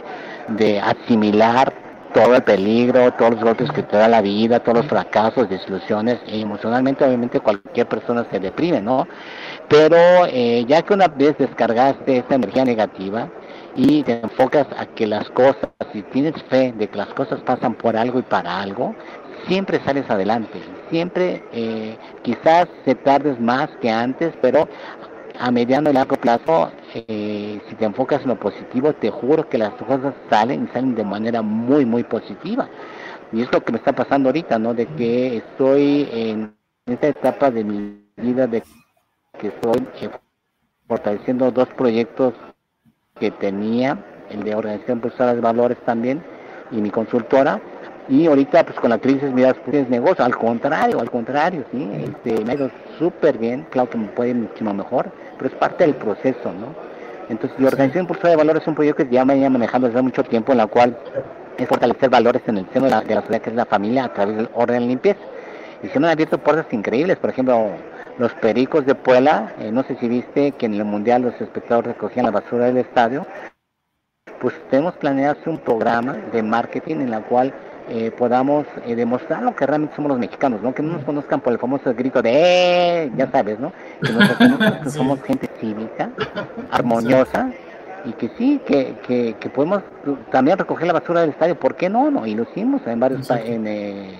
[0.48, 1.72] de asimilar
[2.12, 6.18] todo el peligro, todos los golpes que te da la vida, todos los fracasos, desilusiones,
[6.26, 9.06] y emocionalmente obviamente cualquier persona se deprime, ¿no?
[9.68, 13.28] Pero eh, ya que una vez descargaste esta energía negativa
[13.74, 17.74] y te enfocas a que las cosas, si tienes fe de que las cosas pasan
[17.74, 18.94] por algo y para algo,
[19.46, 24.68] siempre sales adelante, siempre eh, quizás se tardes más que antes, pero
[25.38, 29.58] a mediano y largo plazo, eh, si te enfocas en lo positivo, te juro que
[29.58, 32.68] las cosas salen y salen de manera muy, muy positiva.
[33.32, 34.74] Y es lo que me está pasando ahorita, ¿no?
[34.74, 36.54] De que estoy en
[36.86, 38.62] esta etapa de mi vida de
[39.38, 40.10] que estoy eh,
[40.86, 42.34] fortaleciendo dos proyectos
[43.18, 46.22] que tenía, el de organización personal de valores también
[46.70, 47.60] y mi consultora,
[48.08, 50.24] y ahorita, pues con la crisis, mira, pues es negocio.
[50.24, 51.88] Al contrario, al contrario, sí.
[52.04, 53.66] Este, me ha ido súper bien.
[53.70, 56.74] Claro que me puede muchísimo mejor, pero es parte del proceso, ¿no?
[57.28, 59.98] Entonces, la Organización Impulsora de Valores es un proyecto que ya me venía manejando desde
[59.98, 60.98] hace mucho tiempo, en la cual
[61.56, 64.36] es fortalecer valores en el seno de la, sociedad, que es la familia, a través
[64.36, 65.20] del orden de limpieza.
[65.82, 67.18] Y se me han abierto puertas increíbles.
[67.18, 67.70] Por ejemplo,
[68.18, 71.94] los Pericos de Puebla, eh, no sé si viste que en el Mundial los espectadores
[71.94, 73.26] recogían la basura del estadio.
[74.40, 77.54] Pues tenemos planeado hacer un programa de marketing en la cual
[77.88, 80.74] eh, podamos eh, demostrar lo que realmente somos los mexicanos, ¿no?
[80.74, 82.30] Que no nos conozcan por el famoso grito de
[83.04, 83.12] ¡Eh!
[83.16, 83.72] ya sabes, ¿no?
[84.02, 86.10] Que nos reconozcan que somos gente cívica,
[86.70, 87.50] armoniosa,
[88.04, 89.82] y que sí, que, que, que, podemos
[90.30, 92.10] también recoger la basura del estadio, ¿por qué no?
[92.10, 92.26] no?
[92.26, 94.10] Y lo hicimos en varios en, eh,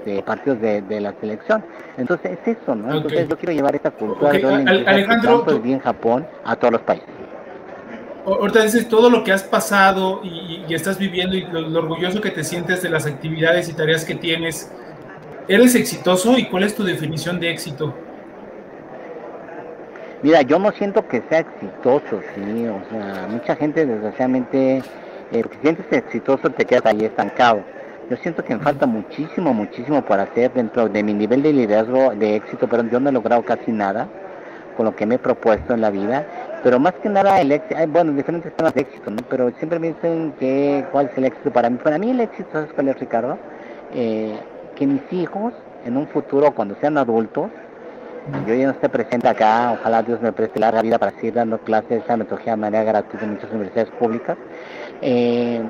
[0.00, 1.64] este, partidos de, de, la selección.
[1.96, 2.94] Entonces es eso, ¿no?
[2.94, 4.42] Entonces yo quiero llevar esta cultura okay.
[4.42, 4.48] de
[4.86, 7.19] Alejandro, tanto en Japón a todos los países
[8.26, 12.30] ahorita dices todo lo que has pasado y, estás viviendo y lo, lo, orgulloso que
[12.30, 14.70] te sientes de las actividades y tareas que tienes.
[15.48, 17.94] ¿Eres exitoso y cuál es tu definición de éxito?
[20.22, 24.82] Mira, yo no siento que sea exitoso, sí, o sea, mucha gente desgraciadamente,
[25.32, 27.64] eh, si sientes exitoso te quedas ahí estancado.
[28.10, 32.14] Yo siento que me falta muchísimo, muchísimo por hacer dentro de mi nivel de liderazgo
[32.14, 34.08] de éxito, pero yo no he logrado casi nada
[34.80, 36.24] con lo que me he propuesto en la vida
[36.62, 39.18] pero más que nada el éxito, bueno, diferentes temas de éxito, ¿no?
[39.28, 41.78] Pero siempre me dicen que cuál es el éxito para mí.
[41.82, 43.38] Para mí el éxito, ¿sabes cuál es, Ricardo?
[43.94, 44.38] Eh,
[44.76, 45.52] que mis hijos,
[45.84, 47.50] en un futuro, cuando sean adultos,
[48.46, 51.58] yo ya no esté presente acá, ojalá Dios me preste larga vida para seguir dando
[51.58, 54.38] clases de metodología de manera gratuita en muchas universidades públicas,
[55.02, 55.62] eh,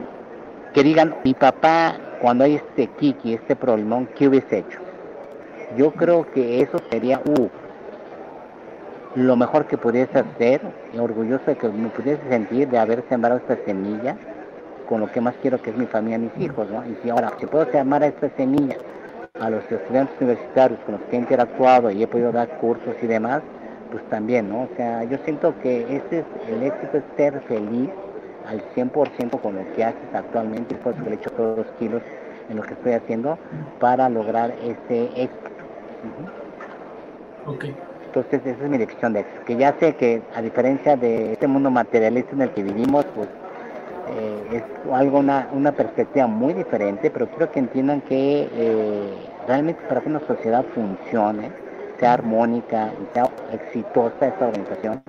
[0.72, 4.78] que digan, mi papá, cuando hay este kiki, este problemón, ¿qué hubiese hecho?
[5.76, 7.48] Yo creo que eso sería, uh,
[9.14, 10.60] lo mejor que pudiese hacer,
[10.98, 14.16] orgulloso de que me pudiese sentir de haber sembrado esta semilla
[14.88, 16.84] con lo que más quiero que es mi familia, mis hijos, ¿no?
[16.84, 18.76] Y si ahora, si puedo sembrar esta semilla
[19.40, 23.06] a los estudiantes universitarios con los que he interactuado y he podido dar cursos y
[23.06, 23.42] demás,
[23.90, 24.62] pues también, ¿no?
[24.62, 27.90] O sea, yo siento que ese es el éxito, es ser feliz
[28.46, 32.02] al 100% con lo que haces actualmente, por eso le he hecho todos los kilos
[32.48, 33.38] en lo que estoy haciendo
[33.78, 35.50] para lograr ese éxito.
[37.46, 37.50] Uh.
[37.50, 37.64] Ok.
[38.12, 41.46] Entonces esa es mi lección de éxito, que ya sé que a diferencia de este
[41.46, 43.28] mundo materialista en el que vivimos, pues
[44.08, 49.14] eh, es algo, una, una perspectiva muy diferente, pero quiero que entiendan que eh,
[49.46, 51.52] realmente para que una sociedad funcione,
[52.00, 55.02] sea armónica y sea exitosa esta organización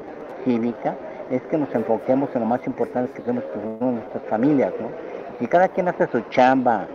[0.46, 0.96] cívica,
[1.32, 3.44] es que nos enfoquemos en lo más importante que somos
[3.80, 4.90] nuestras familias, ¿no?
[5.40, 6.86] Si cada quien hace su chamba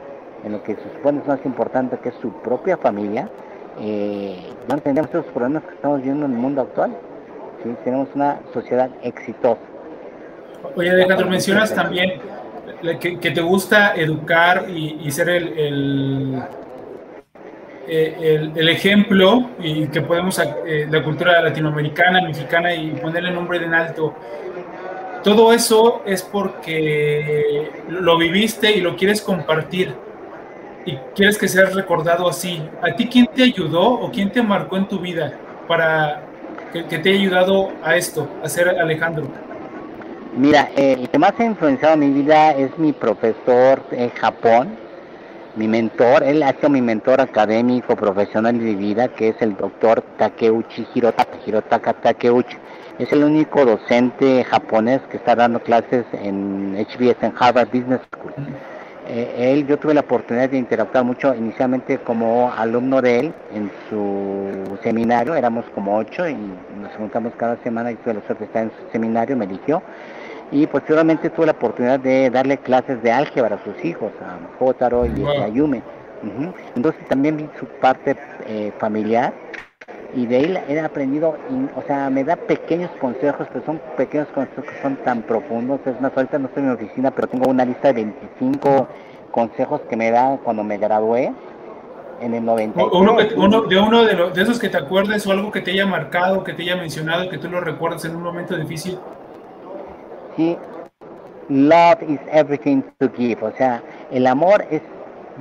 [0.44, 3.28] en lo que se supone es más importante, que es su propia familia,
[3.80, 4.36] eh,
[4.68, 6.96] no tenemos esos problemas que estamos viendo en el mundo actual.
[7.84, 9.60] Tenemos una sociedad exitosa.
[10.76, 12.20] Oye, Alejandro, mencionas también
[13.00, 16.42] que, te gusta educar y, ser el, el,
[17.88, 23.74] el, el, ejemplo y que podemos eh, la cultura latinoamericana, mexicana y ponerle nombre en
[23.74, 24.14] alto.
[25.24, 30.05] Todo eso es porque lo viviste y lo quieres compartir
[30.86, 34.76] y quieres que seas recordado así, ¿a ti quién te ayudó o quién te marcó
[34.76, 35.32] en tu vida
[35.66, 36.22] para
[36.72, 39.26] que, que te haya ayudado a esto, a ser Alejandro?
[40.36, 44.76] Mira, el que más ha influenciado mi vida es mi profesor en Japón,
[45.56, 50.02] mi mentor, él ha sido mi mentor académico, profesional de vida, que es el doctor
[50.18, 52.56] Takeuchi Hirotaka, Hirotaka Takeuchi.
[52.98, 58.34] Es el único docente japonés que está dando clases en HBS, en Harvard Business School.
[59.08, 63.70] Eh, él, yo tuve la oportunidad de interactuar mucho inicialmente como alumno de él en
[63.88, 68.44] su seminario, éramos como ocho y nos juntamos cada semana y tuve la suerte de
[68.46, 69.80] estar en su seminario, me eligió.
[70.50, 75.06] Y posteriormente tuve la oportunidad de darle clases de álgebra a sus hijos, a Jotaro
[75.06, 75.82] y a Yume.
[76.74, 78.16] Entonces también vi su parte
[78.48, 79.32] eh, familiar
[80.16, 81.36] y de él he aprendido,
[81.76, 85.78] o sea, me da pequeños consejos, pero son pequeños consejos que son tan profundos.
[85.86, 88.88] Es más, ahorita no estoy en mi oficina, pero tengo una lista de 25
[89.30, 91.32] consejos que me da cuando me gradué
[92.20, 92.82] en el 90.
[92.82, 95.86] Uno, uno, de uno de, de esos que te acuerdes o algo que te haya
[95.86, 98.98] marcado, que te haya mencionado, que tú lo recuerdas en un momento difícil
[101.48, 104.82] love is everything to give, o sea, el amor es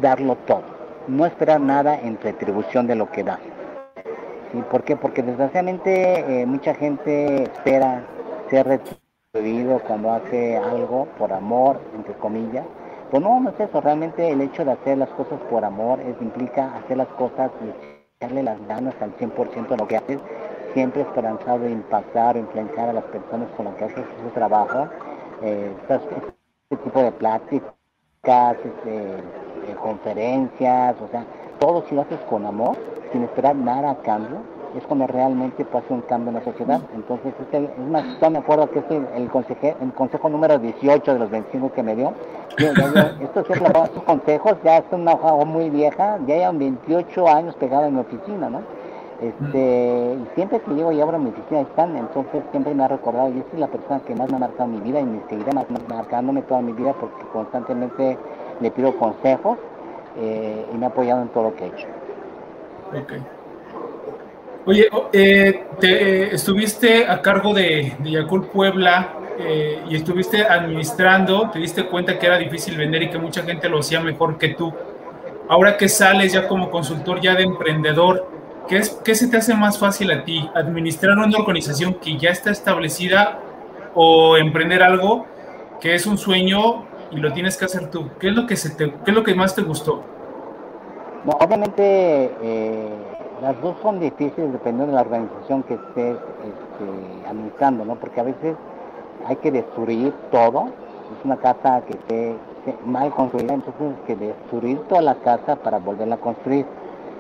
[0.02, 0.64] darlo todo,
[1.08, 3.40] no esperar nada en retribución de lo que das.
[4.52, 4.64] ¿Sí?
[4.70, 4.96] ¿Por qué?
[4.96, 8.06] Porque desgraciadamente eh, mucha gente espera
[8.50, 12.66] ser retribuido cuando hace algo por amor, entre comillas.
[13.12, 16.20] Pero no, no es eso, realmente el hecho de hacer las cosas por amor es,
[16.22, 20.20] implica hacer las cosas y echarle las ganas al 100% de lo que haces
[20.76, 24.90] siempre esperanzado de impactar o influenciar a las personas con las que haces ese trabajo.
[25.42, 31.26] Eh, este tipo de pláticas, este, conferencias, o sea,
[31.60, 32.78] todo si lo haces con amor,
[33.16, 34.40] sin esperar nada a cambio,
[34.78, 36.82] es cuando realmente pasa un cambio en la sociedad.
[36.94, 39.30] Entonces, es, es más, me acuerdo que es el, el,
[39.82, 42.12] el consejo número 18 de los 25 que me dio.
[42.58, 47.94] estos, estos consejos ya es una hoja muy vieja, ya llevan 28 años pegado en
[47.94, 48.60] mi oficina, ¿no?
[49.22, 53.30] Este, y siempre que llego y abro mi oficina están, entonces siempre me ha recordado,
[53.30, 55.54] yo soy la persona que más me ha marcado mi vida y me seguirá
[55.88, 58.18] marcándome toda mi vida porque constantemente
[58.60, 59.58] le pido consejos
[60.18, 61.88] eh, y me ha apoyado en todo lo que he hecho.
[63.02, 63.14] Ok.
[64.68, 71.60] Oye, eh, te, estuviste a cargo de, de Yacul Puebla eh, y estuviste administrando, te
[71.60, 74.74] diste cuenta que era difícil vender y que mucha gente lo hacía mejor que tú.
[75.48, 78.36] Ahora que sales ya como consultor, ya de emprendedor,
[78.68, 80.50] ¿Qué, es, ¿Qué se te hace más fácil a ti?
[80.56, 83.40] ¿Administrar una organización que ya está establecida
[83.94, 85.28] o emprender algo
[85.80, 88.10] que es un sueño y lo tienes que hacer tú?
[88.20, 90.04] ¿Qué es lo que, se te, qué es lo que más te gustó?
[91.26, 92.88] No, obviamente eh,
[93.42, 97.96] las dos son difíciles dependiendo de la organización que estés este, administrando, ¿no?
[97.96, 98.56] Porque a veces
[99.26, 100.68] hay que destruir todo.
[101.18, 102.36] Es una casa que esté
[102.86, 106.66] mal construida, entonces hay que destruir toda la casa para volverla a construir.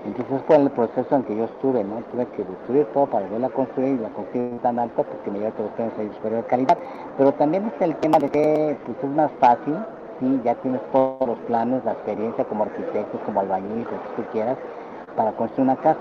[0.05, 1.95] Entonces fue el proceso en que yo estuve, ¿no?
[2.11, 5.39] Tuve que destruir todo para volver a construir y la construir tan alta porque me
[5.39, 6.77] dio producciones de superior calidad.
[7.17, 9.75] Pero también es el tema de que pues, es más fácil,
[10.19, 14.23] sí, ya tienes todos los planes, la experiencia como arquitecto, como albañil, lo que tú
[14.31, 14.57] quieras,
[15.15, 15.99] para construir una casa,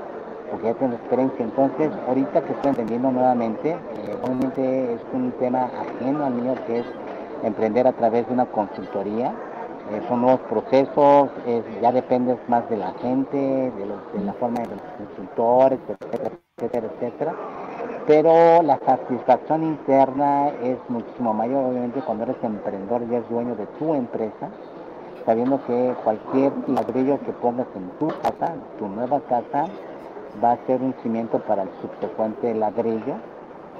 [0.50, 1.44] porque ya tienes experiencia.
[1.44, 6.80] Entonces, ahorita que estoy entendiendo nuevamente, eh, obviamente es un tema ajeno al mío que
[6.80, 6.86] es
[7.42, 9.34] emprender a través de una consultoría
[9.90, 11.28] eh, son nuevos procesos,
[11.82, 13.86] ya dependes más de la gente, de,
[14.24, 17.34] la forma de los consultores, etcétera, etcétera, etcétera.
[18.06, 23.66] Pero la satisfacción interna es muchísimo mayor, obviamente, cuando eres emprendedor y eres dueño de
[23.78, 24.50] tu empresa,
[25.24, 29.68] sabiendo que cualquier ladrillo que pongas en tu casa, tu nueva casa,
[30.42, 33.14] va a ser un cimiento para el subsecuente ladrillo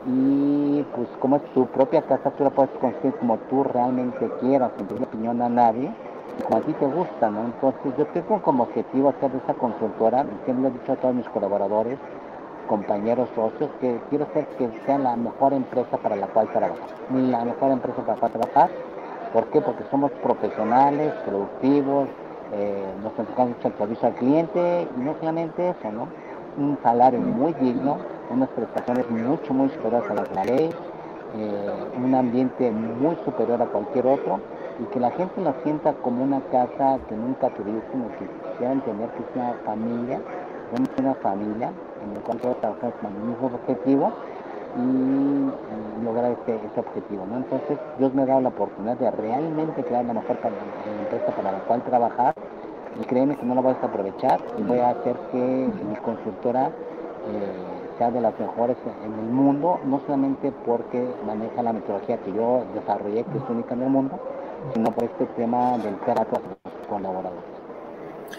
[0.06, 4.70] y pues como es tu propia casa, tú la puedes construir como tú realmente quieras,
[4.76, 5.90] sin pedir opinión a nadie,
[6.44, 7.44] como a ti te gusta, ¿no?
[7.44, 11.28] Entonces yo tengo como objetivo hacer de esta consultora, siempre he dicho a todos mis
[11.28, 11.98] colaboradores,
[12.66, 16.76] compañeros, socios, que quiero hacer que sea la mejor empresa para la cual trabajar,
[17.12, 18.70] la mejor empresa para la cual trabajar.
[19.32, 19.60] ¿Por qué?
[19.60, 22.08] Porque somos profesionales, productivos,
[22.52, 26.08] eh, nos enfocamos mucho el servicio al cliente y no solamente eso, ¿no?
[26.56, 27.96] Un salario muy digno,
[28.30, 30.70] unas prestaciones mucho, muy superiores a las de la ley,
[31.36, 34.38] eh, un ambiente muy superior a cualquier otro
[34.78, 38.72] y que la gente la sienta como una casa que nunca tuviste, sino que quisiera
[38.72, 40.20] entender que es una familia,
[41.00, 41.70] una familia
[42.04, 44.12] en la cual todos trabajamos con el mismo objetivo
[44.76, 47.24] y, lograr este, este, objetivo.
[47.26, 47.36] ¿no?
[47.38, 51.58] Entonces Dios me ha dado la oportunidad de realmente crear la mejor empresa para la
[51.60, 52.34] cual trabajar
[53.00, 56.66] y créeme que no la voy a aprovechar y voy a hacer que mi consultora
[56.68, 62.32] eh, sea de las mejores en el mundo, no solamente porque maneja la metodología que
[62.32, 64.18] yo desarrollé, que es única en el mundo,
[64.72, 67.53] sino por este tema del trato a los colaboradores.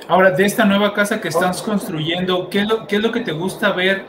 [0.07, 3.21] Ahora, de esta nueva casa que estás construyendo, ¿qué es, lo, ¿qué es lo que
[3.21, 4.05] te gusta ver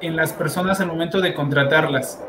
[0.00, 2.22] en las personas al momento de contratarlas?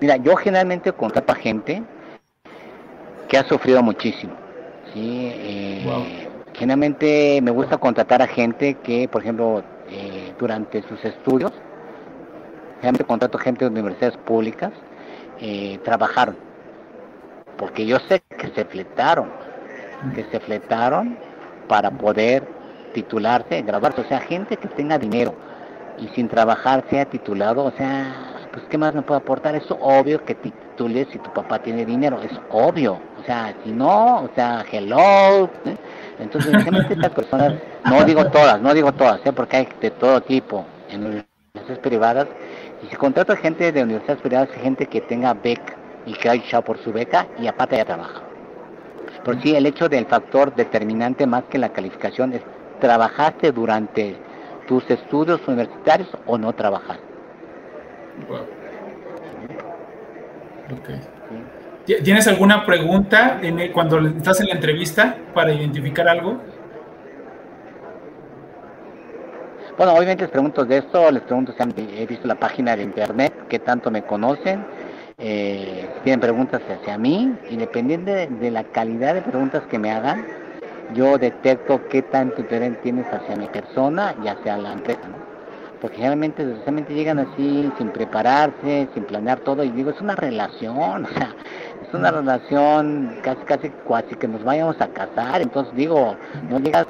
[0.00, 1.82] Mira, yo generalmente contrato a gente
[3.28, 4.32] que ha sufrido muchísimo.
[4.92, 5.30] ¿sí?
[5.34, 11.52] Eh, generalmente me gusta contratar a gente que, por ejemplo, eh, durante sus estudios,
[12.76, 14.72] generalmente contrato gente de universidades públicas,
[15.40, 16.36] eh, trabajaron.
[17.56, 19.30] Porque yo sé que se fletaron,
[20.14, 21.16] que se fletaron
[21.68, 22.46] para poder
[22.92, 24.00] titularse, graduarse.
[24.00, 25.34] O sea, gente que tenga dinero
[25.98, 29.54] y sin trabajar sea titulado, o sea, pues ¿qué más me puede aportar?
[29.54, 32.98] Es obvio que titules si tu papá tiene dinero, es obvio.
[33.20, 35.44] O sea, si no, o sea, hello.
[35.64, 35.76] ¿eh?
[36.18, 39.32] Entonces, realmente estas personas, no digo todas, no digo todas, ¿eh?
[39.32, 42.28] porque hay de todo tipo en universidades privadas.
[42.82, 45.76] Y si contrato a gente de universidades privadas, gente que tenga beca
[46.06, 48.29] y que haya por su beca y aparte ya trabaja.
[49.24, 52.42] Por sí, el hecho del factor determinante más que la calificación es,
[52.80, 54.16] ¿trabajaste durante
[54.66, 57.04] tus estudios universitarios o no trabajaste?
[62.04, 63.40] ¿Tienes alguna pregunta
[63.72, 66.38] cuando estás en la entrevista para identificar algo?
[69.76, 72.82] Bueno, obviamente les pregunto de esto, les pregunto si han he visto la página de
[72.82, 74.64] internet, qué tanto me conocen,
[75.20, 80.26] eh, tienen preguntas hacia mí, independiente de, de, la calidad de preguntas que me hagan,
[80.94, 85.06] yo detecto qué tanto interés tienes hacia mi persona y hacia la empresa.
[85.08, 85.30] ¿no?
[85.80, 91.04] porque generalmente desgraciadamente llegan así sin prepararse, sin planear todo y digo, es una relación,
[91.06, 91.34] o sea,
[91.82, 96.16] es una relación casi casi casi que nos vayamos a casar, entonces digo,
[96.48, 96.86] no llegas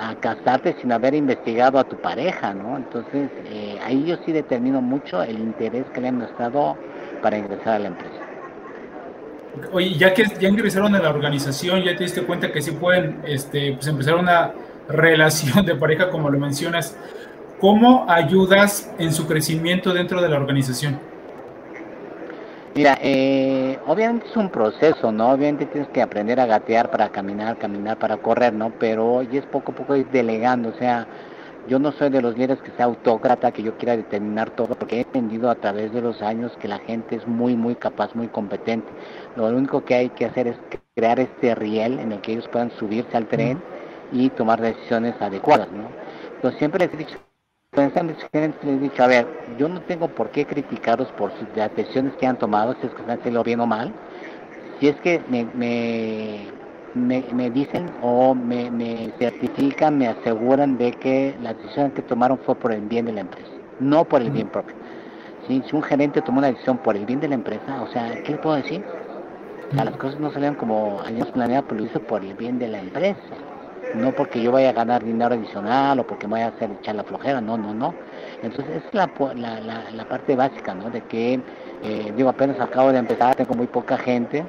[0.00, 2.76] a casarte sin haber investigado a tu pareja, ¿no?
[2.76, 6.76] Entonces eh, ahí yo sí determino mucho el interés que le han mostrado
[7.22, 8.14] para ingresar a la empresa.
[9.72, 13.20] Oye, ya que ya ingresaron a la organización, ya te diste cuenta que sí pueden
[13.26, 14.52] este, pues empezar una
[14.88, 16.96] relación de pareja como lo mencionas.
[17.60, 20.98] ¿Cómo ayudas en su crecimiento dentro de la organización?
[22.74, 25.30] Mira, eh, obviamente es un proceso, ¿no?
[25.30, 28.72] Obviamente tienes que aprender a gatear para caminar, caminar para correr, ¿no?
[28.78, 31.06] Pero y es poco a poco ir delegando, o sea,
[31.68, 34.96] yo no soy de los líderes que sea autócrata, que yo quiera determinar todo, porque
[34.96, 38.28] he entendido a través de los años que la gente es muy, muy capaz, muy
[38.28, 38.88] competente.
[39.36, 40.56] Lo único que hay que hacer es
[40.94, 43.62] crear este riel en el que ellos puedan subirse al tren
[44.10, 45.88] y tomar decisiones adecuadas, ¿no?
[46.36, 47.18] Entonces siempre les he dicho
[47.74, 49.26] Pensando les he dicho, a ver,
[49.58, 53.00] yo no tengo por qué criticarlos por sus decisiones que han tomado, si es que
[53.00, 53.94] están haciendo bien o mal.
[54.78, 56.48] Si es que me, me,
[56.94, 62.54] me, dicen o me, me, certifican, me aseguran de que la decisión que tomaron fue
[62.54, 64.74] por el bien de la empresa, no por el bien propio.
[65.46, 68.32] Si un gerente tomó una decisión por el bien de la empresa, o sea, ¿qué
[68.32, 68.84] le puedo decir?
[69.70, 72.58] O sea, las cosas no salieron como habíamos planeado, pero lo hizo por el bien
[72.58, 73.18] de la empresa
[73.94, 76.94] no porque yo vaya a ganar dinero adicional o porque me vaya a hacer echar
[76.94, 77.94] la flojera, no, no, no.
[78.42, 80.90] Entonces es la, la, la, parte básica, ¿no?
[80.90, 81.40] De que,
[81.82, 84.44] eh, digo, apenas acabo de empezar, tengo muy poca gente,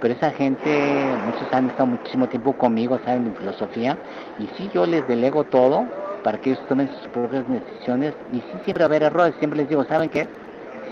[0.00, 3.96] pero esa gente, muchos han estado muchísimo tiempo conmigo, saben mi filosofía,
[4.38, 5.84] y si yo les delego todo
[6.24, 9.58] para que ellos tomen sus propias decisiones, y si siempre va a haber errores, siempre
[9.58, 10.26] les digo, ¿saben qué?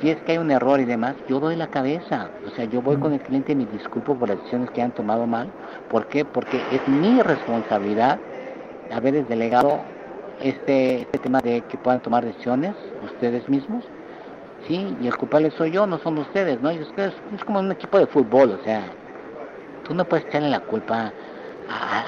[0.00, 2.30] si es que hay un error y demás, yo doy la cabeza.
[2.46, 4.92] O sea, yo voy con el cliente y me disculpo por las decisiones que han
[4.92, 5.50] tomado mal.
[5.90, 6.24] ¿Por qué?
[6.24, 8.18] Porque es mi responsabilidad
[8.92, 9.80] haberles delegado
[10.40, 13.84] este, este tema de que puedan tomar decisiones ustedes mismos.
[14.66, 16.70] Sí, y el culpable soy yo, no son ustedes, ¿no?
[16.72, 16.88] Y es,
[17.34, 18.82] es como un equipo de fútbol, o sea,
[19.88, 21.12] tú no puedes echarle la culpa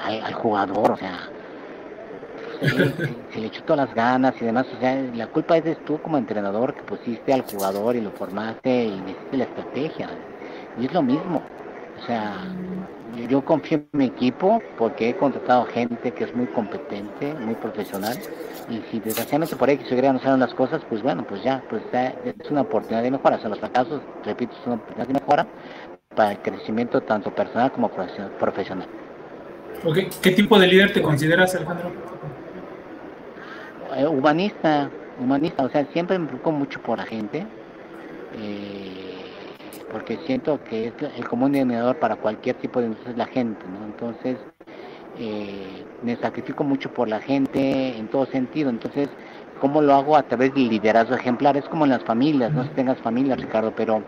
[0.05, 1.29] al jugador, o sea,
[2.61, 4.67] se, le echó todas las ganas y demás.
[4.75, 8.11] O sea, la culpa es de tú como entrenador que pusiste al jugador y lo
[8.11, 10.09] formaste y hiciste la estrategia.
[10.79, 11.41] Y es lo mismo.
[12.01, 12.35] O sea,
[13.29, 18.17] yo, confío en mi equipo porque he contratado gente que es muy competente, muy profesional.
[18.69, 21.83] Y si desgraciadamente por X o no salen las cosas, pues bueno, pues ya, pues
[21.93, 23.35] es una oportunidad de mejora.
[23.35, 25.47] O sea, los fracasos, repito, es una oportunidad de mejora
[26.15, 28.87] para el crecimiento tanto personal como profesional.
[30.21, 31.91] ¿Qué tipo de líder te consideras, Alejandro?
[33.97, 34.89] Eh, humanista,
[35.19, 37.45] humanista, o sea, siempre me preocupo mucho por la gente,
[38.37, 39.21] eh,
[39.91, 43.65] porque siento que es el común denominador para cualquier tipo de negocio es la gente,
[43.67, 43.85] ¿no?
[43.85, 44.37] Entonces,
[45.17, 49.09] eh, me sacrifico mucho por la gente en todo sentido, entonces,
[49.59, 50.15] ¿cómo lo hago?
[50.15, 53.35] A través del liderazgo ejemplar, es como en las familias, no sé si tengas familia,
[53.35, 54.03] Ricardo, pero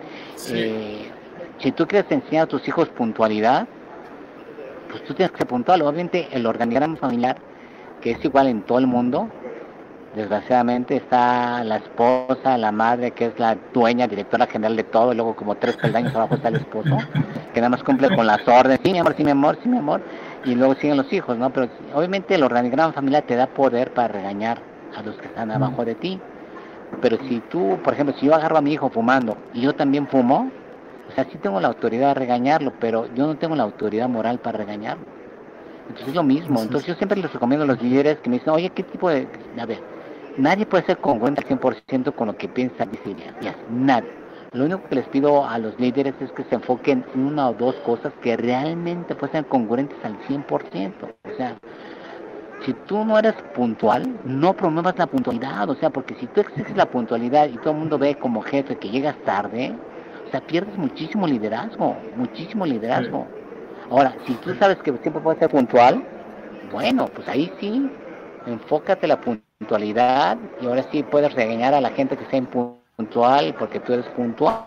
[1.59, 3.67] si tú quieres enseñar a tus hijos puntualidad,
[4.89, 7.37] pues tú tienes que ser puntual, obviamente el organigrama familiar,
[8.01, 9.29] que es igual en todo el mundo,
[10.15, 15.15] Desgraciadamente está la esposa, la madre, que es la dueña, directora general de todo, y
[15.15, 16.99] luego como tres peldaños abajo está el esposo,
[17.51, 19.79] que nada más cumple con las órdenes, sí mi amor, sí mi amor, sí mi
[19.79, 20.01] amor,
[20.45, 21.49] y luego siguen los hijos, ¿no?
[21.49, 24.59] Pero obviamente el organigrama familiar te da poder para regañar
[24.95, 26.19] a los que están abajo de ti,
[27.01, 30.07] Pero si tú, por ejemplo, si yo agarro a mi hijo fumando y yo también
[30.07, 30.51] fumo,
[31.09, 34.39] o sea, sí tengo la autoridad de regañarlo, pero yo no tengo la autoridad moral
[34.39, 35.05] para regañarlo.
[35.83, 36.61] Entonces es lo mismo.
[36.61, 39.27] Entonces yo siempre les recomiendo a los líderes que me dicen, oye, ¿qué tipo de...?
[39.59, 39.79] A ver,
[40.37, 44.09] nadie puede ser congruente al 100% con lo que piensa y ya, nadie.
[44.53, 47.53] Lo único que les pido a los líderes es que se enfoquen en una o
[47.53, 50.93] dos cosas que realmente pueden ser congruentes al 100%.
[51.23, 51.57] O sea,
[52.63, 55.69] si tú no eres puntual, no promuevas la puntualidad.
[55.69, 58.77] O sea, porque si tú exiges la puntualidad y todo el mundo ve como jefe
[58.77, 59.75] que llegas tarde,
[60.33, 63.27] sea, pierdes muchísimo liderazgo, muchísimo liderazgo.
[63.91, 66.03] Ahora, si tú sabes que siempre puedes ser puntual,
[66.71, 67.87] bueno, pues ahí sí,
[68.47, 73.79] enfócate la puntualidad y ahora sí puedes regañar a la gente que sea impuntual porque
[73.79, 74.65] tú eres puntual.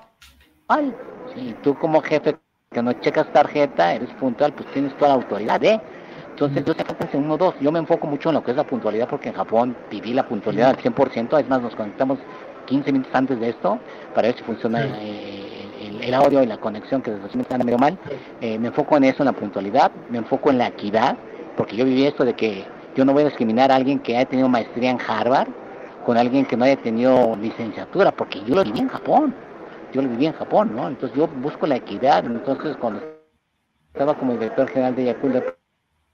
[1.35, 2.37] Si tú como jefe
[2.71, 5.81] que no checas tarjeta, eres puntual, pues tienes toda la autoridad, ¿eh?
[6.31, 7.55] Entonces, yo te enfocas en uno, dos.
[7.61, 10.29] Yo me enfoco mucho en lo que es la puntualidad porque en Japón viví la
[10.29, 11.39] puntualidad al 100%.
[11.39, 12.19] Es más, nos conectamos
[12.67, 13.81] 15 minutos antes de esto
[14.15, 15.46] para ver si funciona eh,
[16.01, 17.99] el, audio y la conexión, que me están medio mal.
[18.41, 19.91] Eh, me enfoco en eso, en la puntualidad.
[20.11, 21.17] Me enfoco en la equidad,
[21.57, 24.29] porque yo viví esto de que yo no voy a discriminar a alguien que haya
[24.29, 25.49] tenido maestría en Harvard
[26.07, 29.35] con alguien que no haya tenido licenciatura, porque yo lo viví en Japón.
[29.93, 30.89] Yo lo viví en Japón, ¿no?
[30.89, 32.25] Entonces yo busco la equidad.
[32.25, 33.03] Entonces cuando
[33.93, 35.45] estaba como director general de Yakult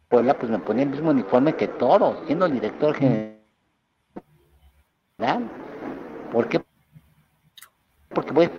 [0.08, 3.38] Puebla, pues me ponía el mismo uniforme que todos, siendo el director general.
[6.32, 6.62] ¿Por qué?
[8.08, 8.50] Porque voy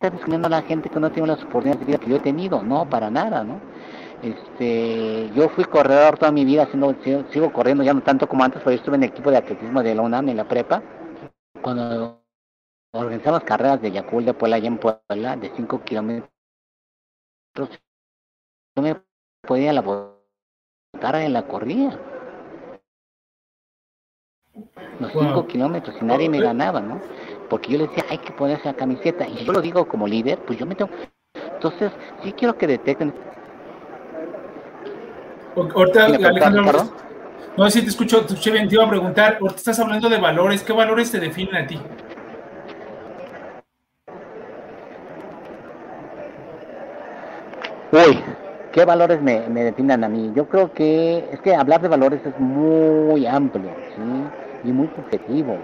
[0.00, 2.16] a estar discriminando a la gente que no tiene las oportunidades de vida que yo
[2.16, 3.60] he tenido, no, para nada, ¿no?
[4.22, 6.94] Este, yo fui corredor toda mi vida, sigo,
[7.30, 9.82] sigo corriendo ya no tanto como antes, pero yo estuve en el equipo de atletismo
[9.82, 10.82] de la UNAM en la prepa,
[11.62, 12.22] cuando
[12.92, 16.30] organizamos carreras de Yacul de Puebla allá en Puebla, de 5 kilómetros,
[17.56, 19.02] yo me
[19.42, 19.82] podía la
[21.24, 22.07] en la corrida.
[25.00, 27.00] Los 5 kilómetros y nadie me ganaba, ¿no?
[27.48, 29.26] Porque yo le decía, hay que ponerse la camiseta.
[29.26, 30.90] Y yo lo digo como líder, pues yo me tengo...
[31.54, 31.92] Entonces,
[32.22, 33.14] sí quiero que detecten...
[35.56, 36.88] Ahorita, Alejandro,
[37.56, 40.08] no sé si te escucho, te escuché bien, te iba a preguntar, ahorita estás hablando
[40.08, 41.80] de valores, ¿qué valores te definen a ti?
[47.90, 48.22] Uy,
[48.72, 50.30] ¿Qué valores me, definen a mí?
[50.36, 54.47] Yo creo que es que hablar de valores es muy amplio ¿sí?
[54.64, 55.56] Y muy subjetivo.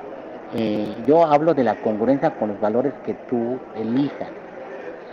[0.54, 4.30] Eh, yo hablo de la congruencia con los valores que tú elijas.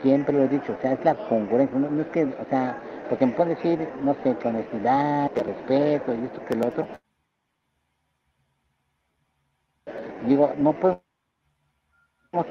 [0.01, 1.77] Siempre lo he dicho, o sea, es la congruencia.
[1.79, 2.77] No, es que, o sea,
[3.09, 6.87] porque me pueden decir, no sé, que honestidad, que respeto y esto que lo otro.
[10.27, 11.01] Digo, no podemos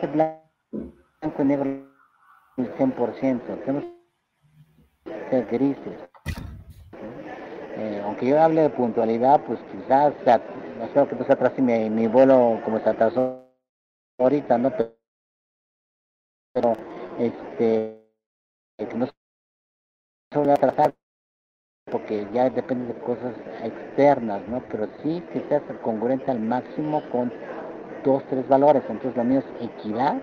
[0.00, 1.70] ser blanco y negro
[2.56, 3.54] el 100%.
[3.64, 3.84] Tenemos
[5.30, 6.09] ser grises.
[7.80, 10.38] Eh, aunque yo hable de puntualidad, pues quizás, sea,
[10.78, 13.46] no sé que tú atrás y mi, mi vuelo como se atrasó
[14.18, 14.70] ahorita, ¿no?
[16.52, 16.76] Pero,
[17.18, 18.04] este,
[18.76, 19.12] que no se
[20.34, 20.94] vuelva a atrasar
[21.90, 24.62] porque ya depende de cosas externas, ¿no?
[24.70, 27.32] Pero sí que sea congruente al máximo con
[28.04, 28.82] dos, tres valores.
[28.90, 30.16] Entonces lo mío es equidad,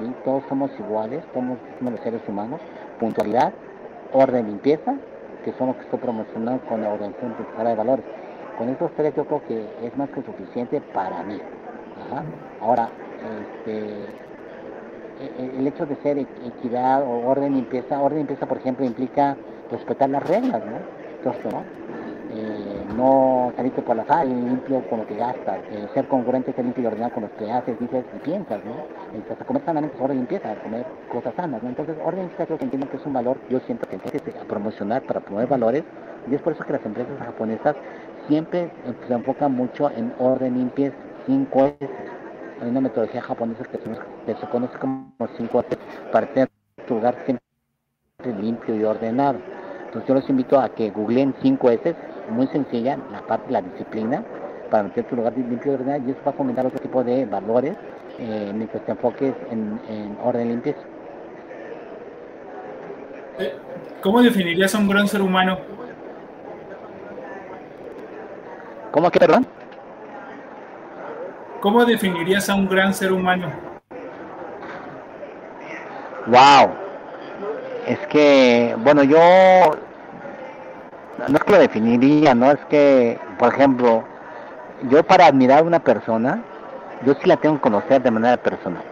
[0.00, 0.12] ¿sí?
[0.24, 2.60] Todos somos iguales, somos los seres humanos
[2.98, 3.52] puntualidad,
[4.12, 4.96] orden, limpieza,
[5.44, 7.34] que son los que estoy promocionando con la organización
[7.64, 8.04] de valores.
[8.58, 11.40] Con estos tres yo creo que es más que suficiente para mí.
[12.60, 12.88] Ahora,
[13.64, 13.78] este,
[15.20, 19.36] e, e, el hecho de ser equidad o orden, limpieza, orden, limpieza, por ejemplo, implica
[19.70, 20.76] respetar las reglas, ¿no?
[21.18, 21.62] Entonces, ¿no?
[22.34, 26.64] Eh, no salirte por la calle limpio con lo que gastas, eh, ser congruente, ser
[26.64, 28.72] limpio y ordenado con lo que haces, dices y piensas, ¿no?
[29.14, 31.68] Entonces, comer sanamente es orden limpieza, comer cosas sanas, ¿no?
[31.68, 34.30] Entonces, orden limpieza creo que entiendo que es un valor, yo siento que tienes que
[34.46, 35.84] promocionar para promover valores,
[36.30, 37.76] y es por eso que las empresas japonesas
[38.28, 38.70] siempre eh,
[39.06, 41.88] se enfocan mucho en orden limpieza, 5 S.
[42.62, 43.78] Hay una metodología japonesa que
[44.34, 45.78] se, conoce como 5 S
[46.10, 46.48] para tener
[46.86, 47.42] tu lugar siempre
[48.40, 49.38] limpio y ordenado.
[49.86, 51.94] Entonces yo los invito a que googleen 5 S
[52.30, 54.22] muy sencilla, la parte de la disciplina,
[54.70, 57.26] para meter tu lugar limpio y ordenado, y eso va a fomentar otro tipo de
[57.26, 57.76] valores
[58.18, 60.80] eh, mientras te enfoques en, orden limpieza.
[63.38, 63.54] Eh,
[64.02, 65.58] ¿Cómo definirías a un gran ser humano?
[68.90, 69.46] ¿Cómo que, perdón?
[71.60, 73.46] ¿Cómo definirías a un gran ser humano?
[76.26, 76.70] Wow.
[77.86, 79.18] Es que, bueno, yo
[81.28, 84.04] no es que lo definiría, no es que, por ejemplo,
[84.90, 86.42] yo para admirar a una persona,
[87.04, 88.82] yo sí la tengo que conocer de manera personal.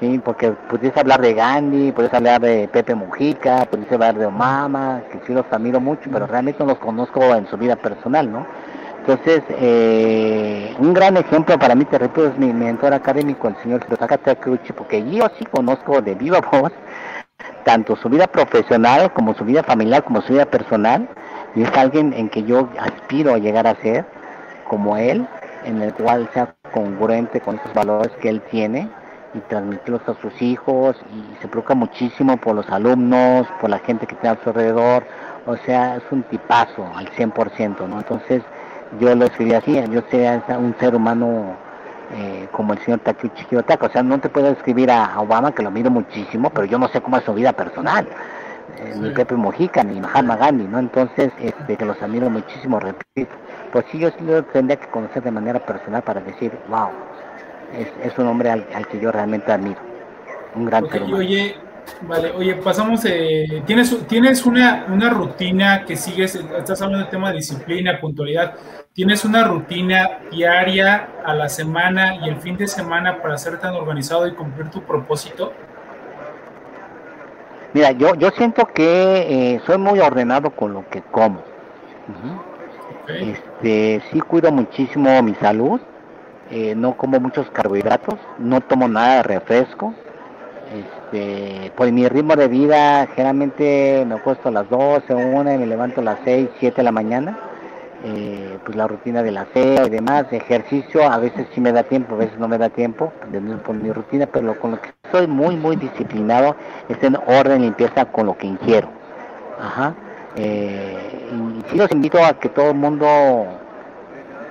[0.00, 5.02] Sí, porque pudiese hablar de Gandhi, pudiese hablar de Pepe Mujica, pudiese hablar de Obama,
[5.12, 8.46] que sí los admiro mucho, pero realmente no los conozco en su vida personal, ¿no?
[8.98, 13.84] Entonces, eh, un gran ejemplo para mí, te repito, es mi mentor académico, el señor
[13.84, 16.72] Takeuchi, porque yo sí conozco de viva voz
[17.64, 21.08] tanto su vida profesional como su vida familiar, como su vida personal,
[21.54, 24.04] y es alguien en que yo aspiro a llegar a ser
[24.68, 25.26] como él,
[25.64, 28.88] en el cual sea congruente con esos valores que él tiene
[29.34, 34.06] y transmitirlos a sus hijos y se preocupa muchísimo por los alumnos, por la gente
[34.06, 35.04] que tiene a su alrededor,
[35.46, 37.98] o sea, es un tipazo al 100%, ¿no?
[37.98, 38.42] Entonces,
[39.00, 41.56] yo lo escribí así, yo sea un ser humano
[42.14, 45.62] eh, como el señor Takeuchi Kiyotaka, o sea, no te puedo escribir a Obama, que
[45.62, 48.06] lo miro muchísimo, pero yo no sé cómo es su vida personal,
[48.78, 50.78] eh, ni Pepe Mojica, ni Mahatma Gandhi, ¿no?
[50.78, 53.32] Entonces, este, que los admiro muchísimo, repito,
[53.72, 56.88] pues sí, yo sí lo tendría que conocer de manera personal para decir, wow,
[57.76, 59.80] es, es un hombre al, al, que yo realmente admiro,
[60.54, 61.18] un gran okay, ser humano.
[61.18, 61.56] Oye,
[62.02, 67.30] Vale, oye, pasamos, eh, ¿tienes, tienes una, una rutina que sigues, estás hablando del tema
[67.30, 68.54] de disciplina, puntualidad,
[68.92, 73.74] ¿tienes una rutina diaria a la semana y el fin de semana para ser tan
[73.74, 75.52] organizado y cumplir tu propósito?
[77.74, 78.84] Mira, yo, yo siento que
[79.54, 81.38] eh, soy muy ordenado con lo que como.
[81.38, 83.02] Uh -huh.
[83.02, 83.30] okay.
[83.30, 85.80] Este, sí cuido muchísimo mi salud,
[86.50, 89.94] eh, no como muchos carbohidratos, no tomo nada de refresco,
[90.72, 95.66] este, por mi ritmo de vida, generalmente me acuesto a las 12, 1 y me
[95.66, 97.38] levanto a las 6, 7 de la mañana.
[98.04, 102.16] Eh, pues la rutina del aseo y demás, ejercicio, a veces sí me da tiempo,
[102.16, 103.12] a veces no me da tiempo,
[103.64, 106.56] por mi rutina, pero con lo que soy muy, muy disciplinado
[106.88, 108.88] es en orden limpieza con lo que ingiero.
[109.60, 109.94] Ajá.
[110.34, 113.06] Eh, y sí los invito a que todo el mundo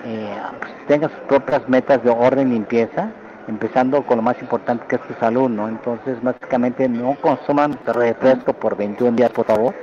[0.06, 3.10] eh, pues tenga sus propias metas de orden limpieza
[3.48, 5.68] empezando con lo más importante que es tu salud, ¿no?
[5.68, 9.74] Entonces, básicamente no consuman refresco por 21 días, por favor,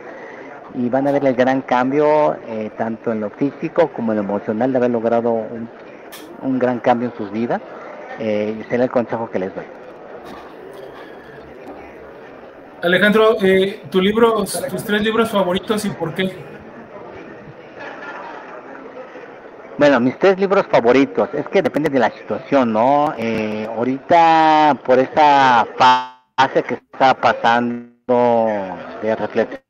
[0.75, 4.25] y van a ver el gran cambio, eh, tanto en lo físico como en lo
[4.25, 5.69] emocional, de haber logrado un,
[6.43, 7.61] un gran cambio en sus vidas.
[8.19, 9.65] Eh, será el consejo que les doy.
[12.83, 16.31] Alejandro, eh, tu libro, tus tres libros favoritos y por qué?
[19.79, 23.15] Bueno, mis tres libros favoritos, es que depende de la situación, ¿no?
[23.17, 27.95] Eh, ahorita, por esa fase que está pasando
[29.03, 29.68] de reflexión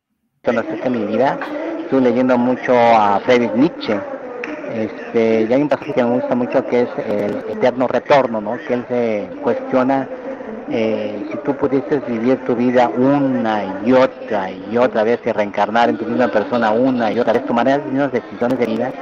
[0.57, 1.39] acerca de mi vida,
[1.81, 4.01] estoy leyendo mucho a Friedrich Nietzsche.
[4.73, 8.57] Este, y hay un pasaje que me gusta mucho que es el eterno retorno, ¿no?
[8.67, 10.09] Que él se cuestiona
[10.71, 15.89] eh, si tú pudieses vivir tu vida una y otra y otra vez y reencarnar
[15.89, 18.93] en tu misma persona una y otra vez, tomarías las mismas decisiones de vida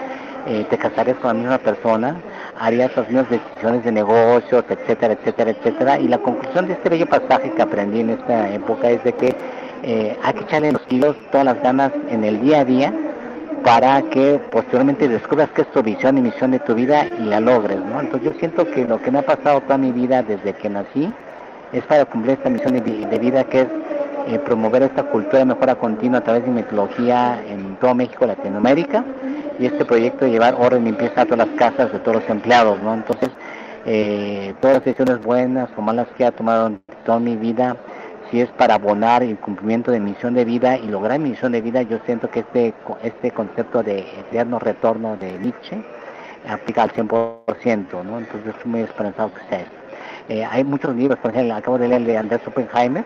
[0.48, 2.20] eh, te casarías con la misma persona,
[2.56, 5.98] harías las mismas decisiones de negocios, etcétera, etcétera, etcétera.
[5.98, 9.34] Y la conclusión de este bello pasaje que aprendí en esta época es de que
[9.86, 12.92] eh, hay que echarle los kilos, todas las ganas en el día a día
[13.62, 17.38] para que posteriormente descubras qué es tu visión y misión de tu vida y la
[17.38, 18.00] logres, ¿no?
[18.00, 21.12] Entonces yo siento que lo que me ha pasado toda mi vida desde que nací
[21.72, 23.68] es para cumplir esta misión de, vida que es
[24.26, 29.04] eh, promover esta cultura de mejora continua a través de metodología en todo México Latinoamérica
[29.60, 32.28] y este proyecto de llevar orden y limpieza a todas las casas de todos los
[32.28, 32.92] empleados, ¿no?
[32.92, 33.30] Entonces,
[33.84, 36.72] eh, todas las decisiones buenas o malas que he tomado
[37.04, 37.76] toda mi vida,
[38.30, 41.60] si es para abonar el cumplimiento de misión de vida y lograr mi misión de
[41.60, 45.82] vida, yo siento que este, este concepto de eterno retorno de Nietzsche
[46.48, 48.18] aplica al 100%, ¿no?
[48.18, 49.66] Entonces estoy muy esperanzado que sea.
[50.28, 53.04] Eh, hay muchos libros, por ejemplo, acabo de leer de Andrés Oppenheimer,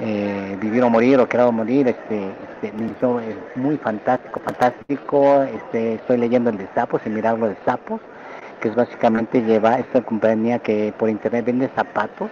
[0.00, 6.18] eh, Vivir o Morir o Quedado Morir, este, este es muy fantástico, fantástico, este, estoy
[6.18, 8.00] leyendo el de Sapos, el milagro de Sapos,
[8.60, 12.30] que es básicamente lleva esta compañía que por internet vende zapatos,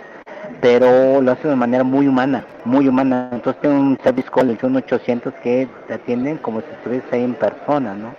[0.61, 4.59] pero lo hace de manera muy humana, muy humana, entonces tiene un service call, el
[4.63, 8.15] 1800 que te atienden como si estuviese ahí en persona, ¿no?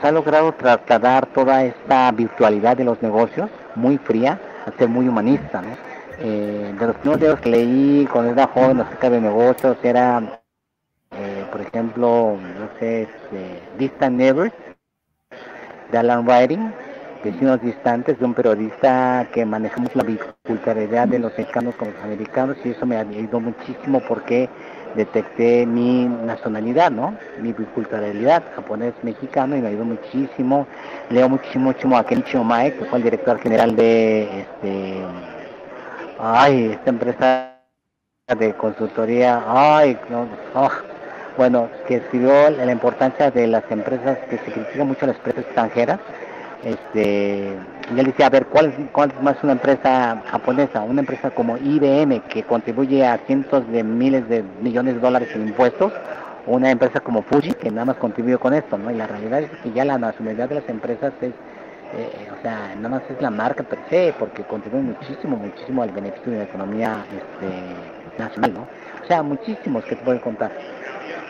[0.00, 5.62] Se ha logrado trasladar toda esta virtualidad de los negocios, muy fría, a muy humanista,
[5.62, 5.76] ¿no?
[6.18, 10.40] Eh, de los primeros libros que leí cuando era joven acerca de negocios era,
[11.12, 14.52] eh, por ejemplo, no sé, este, Distant Neighbors
[15.92, 16.72] de Alan Writing,
[17.26, 22.56] Vecinos Distantes, de un periodista que manejamos la biculturalidad de los mexicanos con los americanos
[22.64, 24.48] y eso me ayudó muchísimo porque
[24.94, 27.16] detecté mi nacionalidad, ¿no?
[27.42, 30.68] Mi biculturalidad, japonés mexicano, y me ayudó muchísimo.
[31.10, 35.02] Leo muchísimo, muchísimo a Kenichi Omae, que fue el director general de este
[36.20, 37.52] ay, esta empresa
[38.38, 40.70] de consultoría, ay, no, oh,
[41.36, 45.98] bueno, que escribió la importancia de las empresas, que se critica mucho las empresas extranjeras,
[46.64, 47.52] este,
[47.94, 50.82] y él decía, a ver, ¿cuál, ¿cuál es más una empresa japonesa?
[50.82, 55.48] Una empresa como IBM, que contribuye a cientos de miles de millones de dólares en
[55.48, 55.92] impuestos,
[56.46, 58.90] una empresa como Fuji que nada más contribuyó con esto, ¿no?
[58.90, 62.74] Y la realidad es que ya la nacionalidad de las empresas es, eh, o sea,
[62.76, 66.44] nada más es la marca per se, porque contribuye muchísimo, muchísimo al beneficio de la
[66.44, 68.60] economía este, nacional, ¿no?
[69.02, 70.50] O sea, muchísimos que se pueden contar.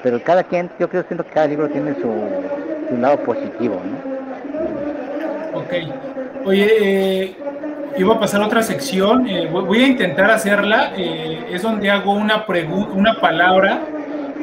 [0.03, 2.11] Pero cada quien, yo creo siento que cada libro tiene su,
[2.89, 4.16] su lado positivo, ¿no?
[5.57, 5.73] Ok.
[6.45, 7.37] Oye, eh,
[7.97, 12.13] iba a pasar a otra sección, eh, voy a intentar hacerla, eh, es donde hago
[12.13, 13.81] una pregunta, una palabra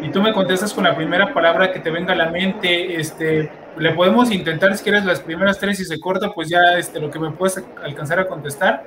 [0.01, 3.51] y tú me contestas con la primera palabra que te venga a la mente, este,
[3.77, 7.11] le podemos intentar si quieres las primeras tres y se corta, pues ya este, lo
[7.11, 8.83] que me puedes alcanzar a contestar.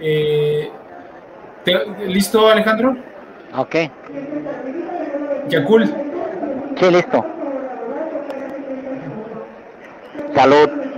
[0.00, 0.68] Eh,
[2.06, 2.96] ¿Listo, Alejandro?
[3.56, 3.76] Ok.
[5.48, 5.86] Yakul.
[6.76, 7.24] Sí, listo.
[10.34, 10.91] Salud.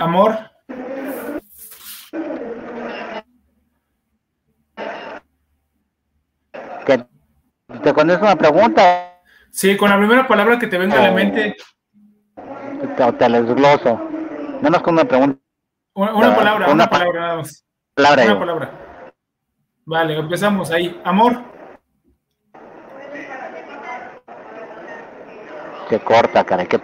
[0.00, 0.38] Amor.
[7.82, 9.20] ¿Te conoces una pregunta?
[9.50, 11.56] Sí, con la primera palabra que te venga a la mente.
[12.96, 14.00] Te, te desgloso.
[14.56, 15.40] Nada más con una pregunta.
[15.94, 17.64] Una, palabra, una, palabra nada más.
[17.94, 18.70] Palabra una palabra.
[19.84, 21.00] Vale, empezamos ahí.
[21.04, 21.42] Amor.
[25.88, 26.66] Se corta, cara.
[26.66, 26.80] ¿Qué?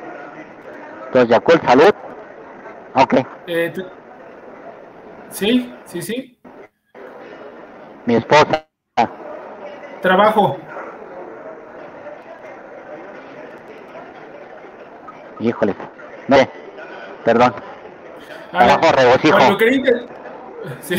[1.07, 1.93] Entonces, Yacul, salud.
[2.95, 3.14] Ok.
[3.47, 3.72] Eh,
[5.30, 6.38] sí, sí, sí.
[8.05, 8.66] Mi esposa.
[10.03, 10.59] Trabajo.
[15.40, 15.74] Híjole.
[16.28, 16.36] No,
[17.24, 17.55] perdón.
[18.51, 19.36] Trabajo, regocijo.
[19.36, 19.82] Bueno, lo quería
[20.80, 20.97] sí.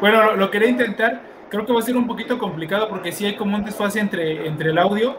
[0.00, 1.20] bueno, lo, lo, quería intentar.
[1.48, 4.46] Creo que va a ser un poquito complicado porque sí hay como un desfase entre,
[4.46, 5.16] entre el audio.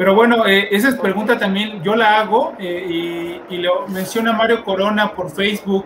[0.00, 5.12] Pero bueno, eh, esa pregunta también yo la hago eh, y, lo menciona Mario Corona
[5.12, 5.84] por Facebook.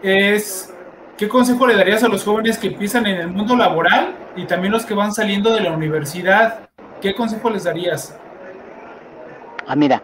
[0.00, 0.72] Es,
[1.18, 4.72] ¿qué consejo le darías a los jóvenes que empiezan en el mundo laboral y también
[4.72, 6.68] los que van saliendo de la universidad?
[7.00, 8.16] ¿Qué consejo les darías?
[9.66, 10.00] Ah, mira,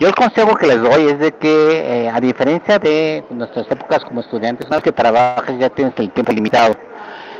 [0.00, 4.04] yo el consejo que les doy es de que, eh, a diferencia de nuestras épocas
[4.04, 6.74] como estudiantes, una que trabajas ya tienes el tiempo limitado.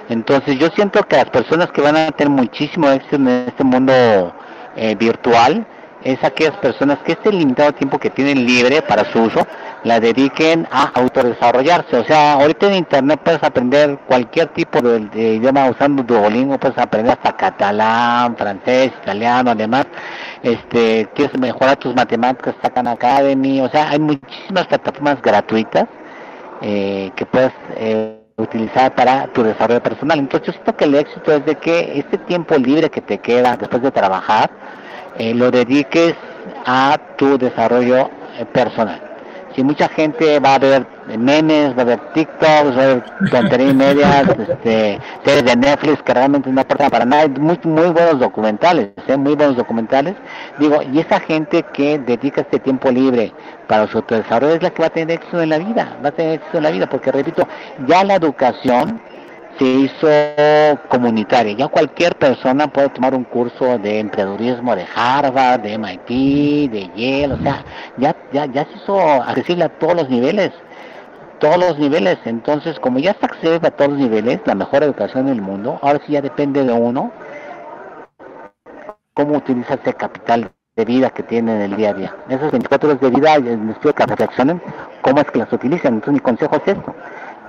[0.09, 4.33] Entonces yo siento que las personas que van a tener muchísimo éxito en este mundo
[4.79, 5.67] eh, virtual
[6.05, 9.47] es aquellas personas que este limitado tiempo que tienen libre para su uso
[9.85, 11.97] la dediquen a autodesarrollarse.
[11.97, 16.79] O sea, ahorita en internet puedes aprender cualquier tipo de, de idioma usando Duolingo, puedes
[16.79, 19.87] aprender hasta catalán, francés, italiano, alemán.
[20.43, 25.87] Este, quieres mejorar tus matemáticas, sacan Academy, o sea, hay muchísimas plataformas gratuitas
[26.61, 30.19] eh, que puedes eh, utilizar para tu desarrollo personal.
[30.19, 33.57] Entonces yo siento que el éxito es de que este tiempo libre que te queda
[33.57, 34.51] después de trabajar,
[35.19, 36.15] eh, lo dediques
[36.65, 39.08] a tu desarrollo eh, personal.
[39.59, 40.87] Si mucha gente va a ver
[41.19, 46.15] memes, va a ver TikToks, va a ver tonterías medias, este, series de Netflix que
[46.15, 49.17] realmente no aportan para nada, muy, muy buenos documentales, ¿eh?
[49.17, 50.15] muy buenos documentales.
[50.61, 53.33] Digo, y esa gente que dedica este tiempo libre
[53.67, 56.13] para su desarrollo es la que va a tener éxito en la vida, va a
[56.13, 57.49] tener éxito en la vida, porque repito,
[57.89, 59.01] ya la educación
[59.59, 60.09] se hizo
[60.89, 61.55] comunitaria.
[61.55, 67.35] Ya cualquier persona puede tomar un curso de emprendedurismo de Harvard, de MIT, de Yale,
[67.35, 67.65] o sea,
[67.97, 70.53] ya, ya, ya se hizo accesible a todos los niveles,
[71.41, 72.19] todos los niveles.
[72.25, 76.01] Entonces, como ya está accesible a todos los niveles, la mejor educación del mundo, ahora
[76.07, 77.11] sí ya depende de uno
[79.15, 82.17] cómo utiliza ese capital de vida que tiene en el día a día.
[82.29, 84.63] Esas 24 horas de vida, les pido que reflexionen
[85.03, 85.95] cómo es que las utilizan.
[85.95, 86.95] Entonces, mi consejo es esto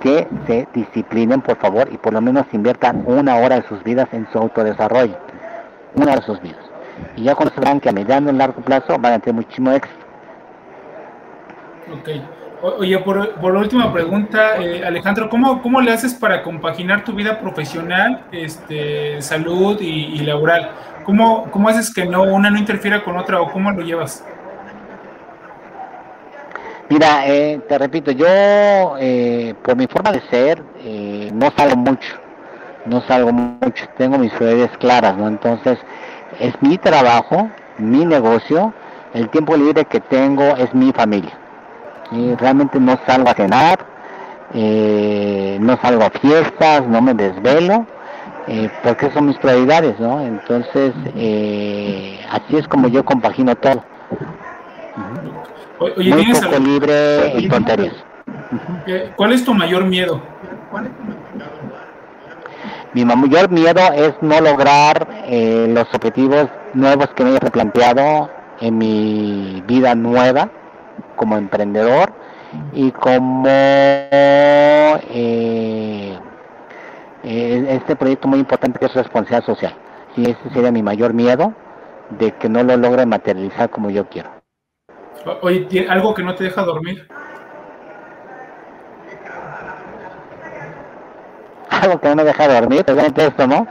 [0.00, 4.08] que se disciplinen por favor y por lo menos inviertan una hora de sus vidas
[4.12, 5.16] en su autodesarrollo,
[5.94, 6.64] una hora de sus vidas.
[7.16, 9.96] Y ya vean que a mediano y largo plazo van a tener muchísimo éxito.
[11.92, 12.08] Ok.
[12.62, 17.40] Oye, por, por última pregunta, eh, Alejandro, ¿cómo, ¿cómo le haces para compaginar tu vida
[17.40, 20.70] profesional, este, salud y, y laboral?
[21.04, 24.26] ¿Cómo, ¿Cómo haces que no una no interfiera con otra o cómo lo llevas?
[26.90, 28.26] Mira, eh, te repito, yo
[28.98, 32.16] eh, por mi forma de ser eh, no salgo mucho,
[32.84, 35.28] no salgo mucho, tengo mis prioridades claras, ¿no?
[35.28, 35.78] Entonces,
[36.40, 38.74] es mi trabajo, mi negocio,
[39.14, 41.30] el tiempo libre que tengo es mi familia.
[42.10, 43.78] Y realmente no salgo a cenar,
[44.52, 47.86] no salgo a fiestas, no me desvelo,
[48.82, 50.20] porque son mis prioridades, ¿no?
[50.20, 50.92] Entonces,
[52.32, 53.80] así es como yo compagino todo.
[55.80, 57.94] Oye, Muy ¿tienes poco libre y tonterías.
[59.16, 60.20] ¿Cuál es tu mayor miedo?
[62.92, 68.28] Mi mayor miedo es no lograr eh, los objetivos nuevos que me he replanteado
[68.60, 70.50] en mi vida nueva
[71.16, 72.12] como emprendedor
[72.74, 74.98] y como eh,
[77.22, 79.74] eh, este proyecto muy importante que es responsabilidad social.
[80.16, 81.54] y ese sería mi mayor miedo
[82.18, 84.39] de que no lo logre materializar como yo quiero.
[85.42, 87.06] Oye, ¿algo que no te deja dormir?
[91.68, 93.66] Algo que no me deja dormir, precisamente esto, ¿no?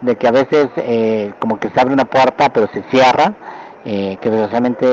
[0.00, 3.34] De que a veces eh, como que se abre una puerta pero se cierra,
[3.84, 4.86] eh, que desgraciadamente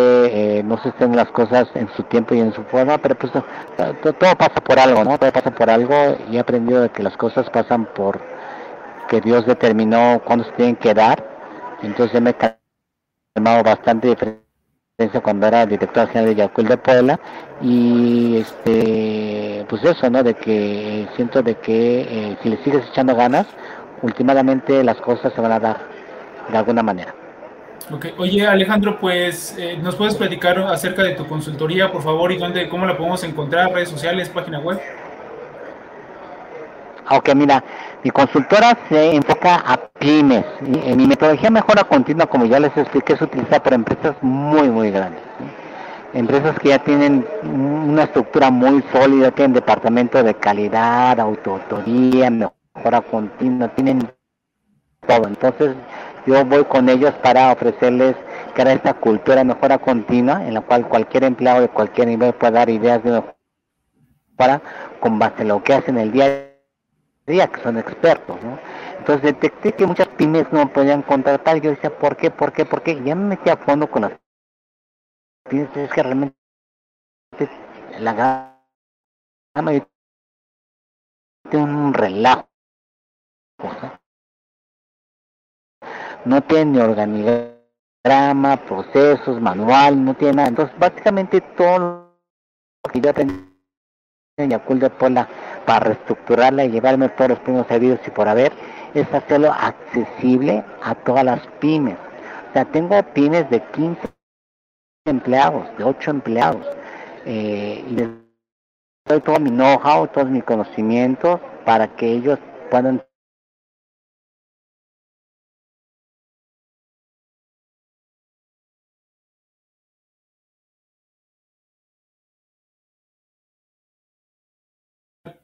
[0.60, 3.32] eh, no se estén las cosas en su tiempo y en su forma, pero pues
[3.32, 5.18] todo, pasa por algo, ¿no?
[5.18, 8.20] Todo pasa por algo y he aprendido de que las cosas pasan por
[9.08, 11.24] que Dios determinó cuándo se tienen que dar,
[11.82, 14.51] entonces me he calmado bastante diferente
[15.10, 17.20] cuando era director general de Yacul de Puebla.
[17.62, 23.16] Y este pues eso no de que siento de que eh, si le sigues echando
[23.16, 23.48] ganas
[24.02, 25.78] últimamente las cosas se van a dar
[26.50, 27.14] de alguna manera.
[27.92, 28.14] Okay.
[28.18, 32.70] oye Alejandro pues eh, nos puedes platicar acerca de tu consultoría por favor y dónde
[32.70, 34.80] cómo la podemos encontrar redes sociales página web
[37.14, 37.62] Ok, mira,
[38.04, 40.46] mi consultora se enfoca a pymes.
[40.62, 44.92] Y, mi metodología mejora continua, como ya les expliqué, es utilizada por empresas muy, muy
[44.92, 45.22] grandes.
[46.14, 53.70] Empresas que ya tienen una estructura muy sólida, tienen departamento de calidad, autoría, mejora continua,
[53.70, 54.12] tienen
[55.08, 55.28] todo.
[55.28, 55.76] Entonces,
[56.26, 58.16] yo voy con ellos para ofrecerles
[58.54, 62.54] crear esta cultura de mejora continua, en la cual cualquier empleado de cualquier nivel puede
[62.54, 64.62] dar ideas de mejora
[65.00, 66.51] con base en lo que hacen el día
[67.32, 68.60] que son expertos, ¿no?
[68.98, 72.30] Entonces detecté que muchas pymes no podían contratar yo decía, ¿por qué?
[72.30, 72.66] ¿Por qué?
[72.66, 73.02] ¿Por qué?
[73.04, 74.12] Ya me metí a fondo con las
[75.50, 76.36] pymes, es que realmente
[78.00, 79.72] la gama
[81.50, 82.48] tiene un relajo,
[86.26, 86.42] ¿no?
[86.44, 90.50] tiene ni organigrama, procesos, manual, no tiene nada.
[90.50, 93.51] Entonces, básicamente todo lo que yo aprendí
[94.42, 95.28] en Yacul de Pola
[95.66, 98.52] para reestructurarla y llevarme todos los primeros servicios y por haber,
[98.94, 101.98] es hacerlo accesible a todas las pymes.
[102.50, 104.02] O sea, tengo pymes de 15
[105.06, 106.68] empleados, de 8 empleados,
[107.26, 108.10] eh, y les
[109.08, 112.40] doy todo mi know-how, todos mis conocimientos para que ellos
[112.70, 113.04] puedan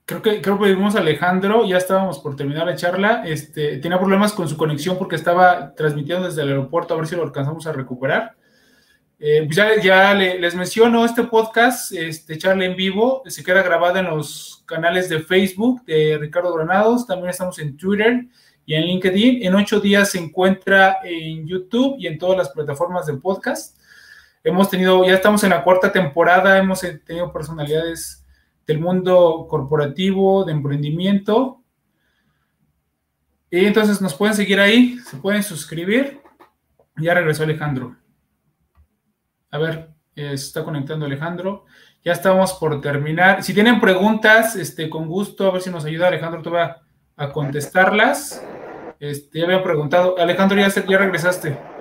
[0.07, 3.99] creo que creo que vimos a Alejandro, ya estábamos por terminar la charla, este, tenía
[3.99, 7.67] problemas con su conexión porque estaba transmitiendo desde el aeropuerto, a ver si lo alcanzamos
[7.67, 8.35] a recuperar.
[9.19, 14.05] Eh, pues ya, les menciono, este podcast, este charla en vivo, se queda grabada en
[14.05, 18.27] los canales de Facebook de Ricardo Granados, también estamos en Twitter
[18.65, 19.45] y en LinkedIn.
[19.45, 23.77] En ocho días se encuentra en YouTube y en todas las plataformas de podcast.
[24.41, 28.23] Hemos tenido, ya estamos en la cuarta temporada, hemos tenido personalidades
[28.67, 31.63] del mundo corporativo, de emprendimiento.
[33.49, 36.19] Y entonces nos pueden seguir ahí, se pueden suscribir.
[36.97, 37.95] Ya regresó Alejandro.
[39.51, 41.65] A ver, se está conectando Alejandro.
[42.03, 43.41] Ya estamos por terminar.
[43.43, 46.49] Si tienen preguntas, este, con gusto, a ver si nos ayuda Alejandro, te
[47.15, 48.43] a contestarlas.
[48.99, 50.17] Este, ya había preguntado.
[50.17, 51.76] Alejandro, ya, ya regresaste.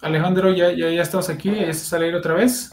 [0.00, 2.70] Alejandro, ya, ya, ya estamos aquí, ¿estás al aire otra vez?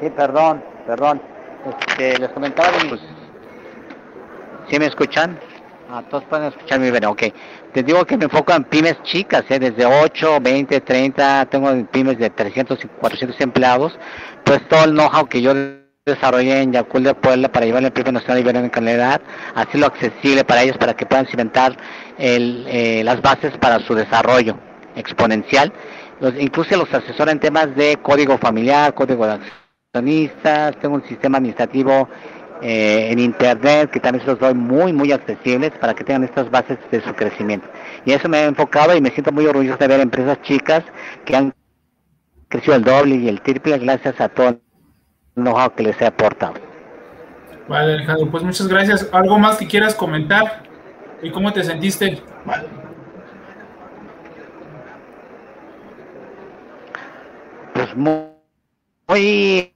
[0.00, 1.20] Sí, perdón, perdón.
[1.66, 3.00] Este, les comentaba, pues,
[4.70, 5.40] ¿sí me escuchan?
[5.90, 7.22] Ah, todos pueden escucharme bien, ok.
[7.72, 9.58] Te digo que me enfoco en pymes chicas, ¿eh?
[9.58, 13.98] desde 8, 20, 30, tengo pymes de 300 y 400 empleados,
[14.44, 15.52] pues todo el know-how que yo
[16.06, 19.20] desarrollé en Yacul de Puebla para llevar el Premio Nacional de en Calidad,
[19.54, 21.76] hacerlo accesible para ellos para que puedan cimentar
[22.18, 25.72] el, eh, las bases para su desarrollo exponencial.
[26.20, 29.38] Los, incluso los asesora en temas de código familiar, código de
[29.92, 32.08] accionistas, tengo un sistema administrativo
[32.60, 36.50] eh, en internet que también se los doy muy, muy accesibles para que tengan estas
[36.50, 37.68] bases de su crecimiento.
[38.04, 40.82] Y eso me ha enfocado y me siento muy orgulloso de ver empresas chicas
[41.24, 41.54] que han
[42.48, 44.60] crecido el doble y el triple gracias a todo el
[45.36, 46.54] know-how que les he aportado.
[47.68, 49.08] Vale, Alejandro, pues muchas gracias.
[49.12, 50.62] ¿Algo más que quieras comentar?
[51.22, 52.22] ¿Y cómo te sentiste?
[57.78, 59.72] Pues muy,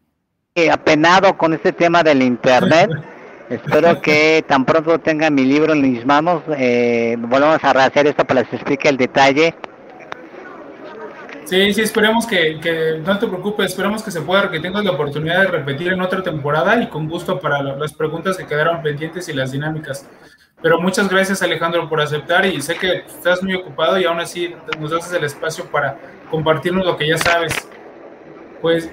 [0.70, 2.90] apenado con este tema del internet.
[3.48, 8.24] Espero que tan pronto tenga mi libro en mis manos, eh, volvamos a rehacer esto
[8.24, 9.54] para que les explique el detalle.
[11.44, 14.92] Sí, sí, esperemos que, que, no te preocupes, esperemos que se pueda, que tengas la
[14.92, 19.28] oportunidad de repetir en otra temporada y con gusto para las preguntas que quedaron pendientes
[19.28, 20.08] y las dinámicas.
[20.62, 24.54] Pero muchas gracias Alejandro por aceptar y sé que estás muy ocupado y aún así
[24.80, 25.98] nos haces el espacio para
[26.30, 27.52] compartirnos lo que ya sabes.
[28.62, 28.90] Pues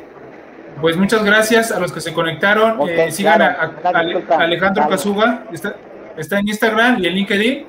[0.81, 2.79] pues muchas gracias a los que se conectaron.
[2.79, 4.89] Ok, sigan claro, a, Alejandro claro.
[4.89, 5.75] Casuga, está,
[6.17, 7.65] está en Instagram y en LinkedIn.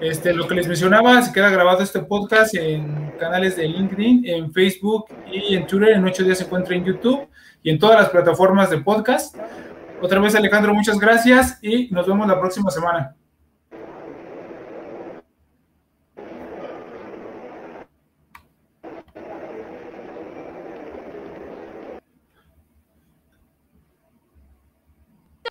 [0.00, 4.52] Este, lo que les mencionaba, se queda grabado este podcast en canales de LinkedIn, en
[4.52, 5.90] Facebook y en Twitter.
[5.90, 7.28] En ocho días se encuentra en YouTube
[7.62, 9.36] y en todas las plataformas de podcast.
[10.02, 13.14] Otra vez, Alejandro, muchas gracias y nos vemos la próxima semana.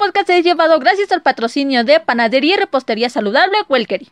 [0.04, 4.12] Podcast es llevado gracias al patrocinio de Panadería y Repostería Saludable Welkery.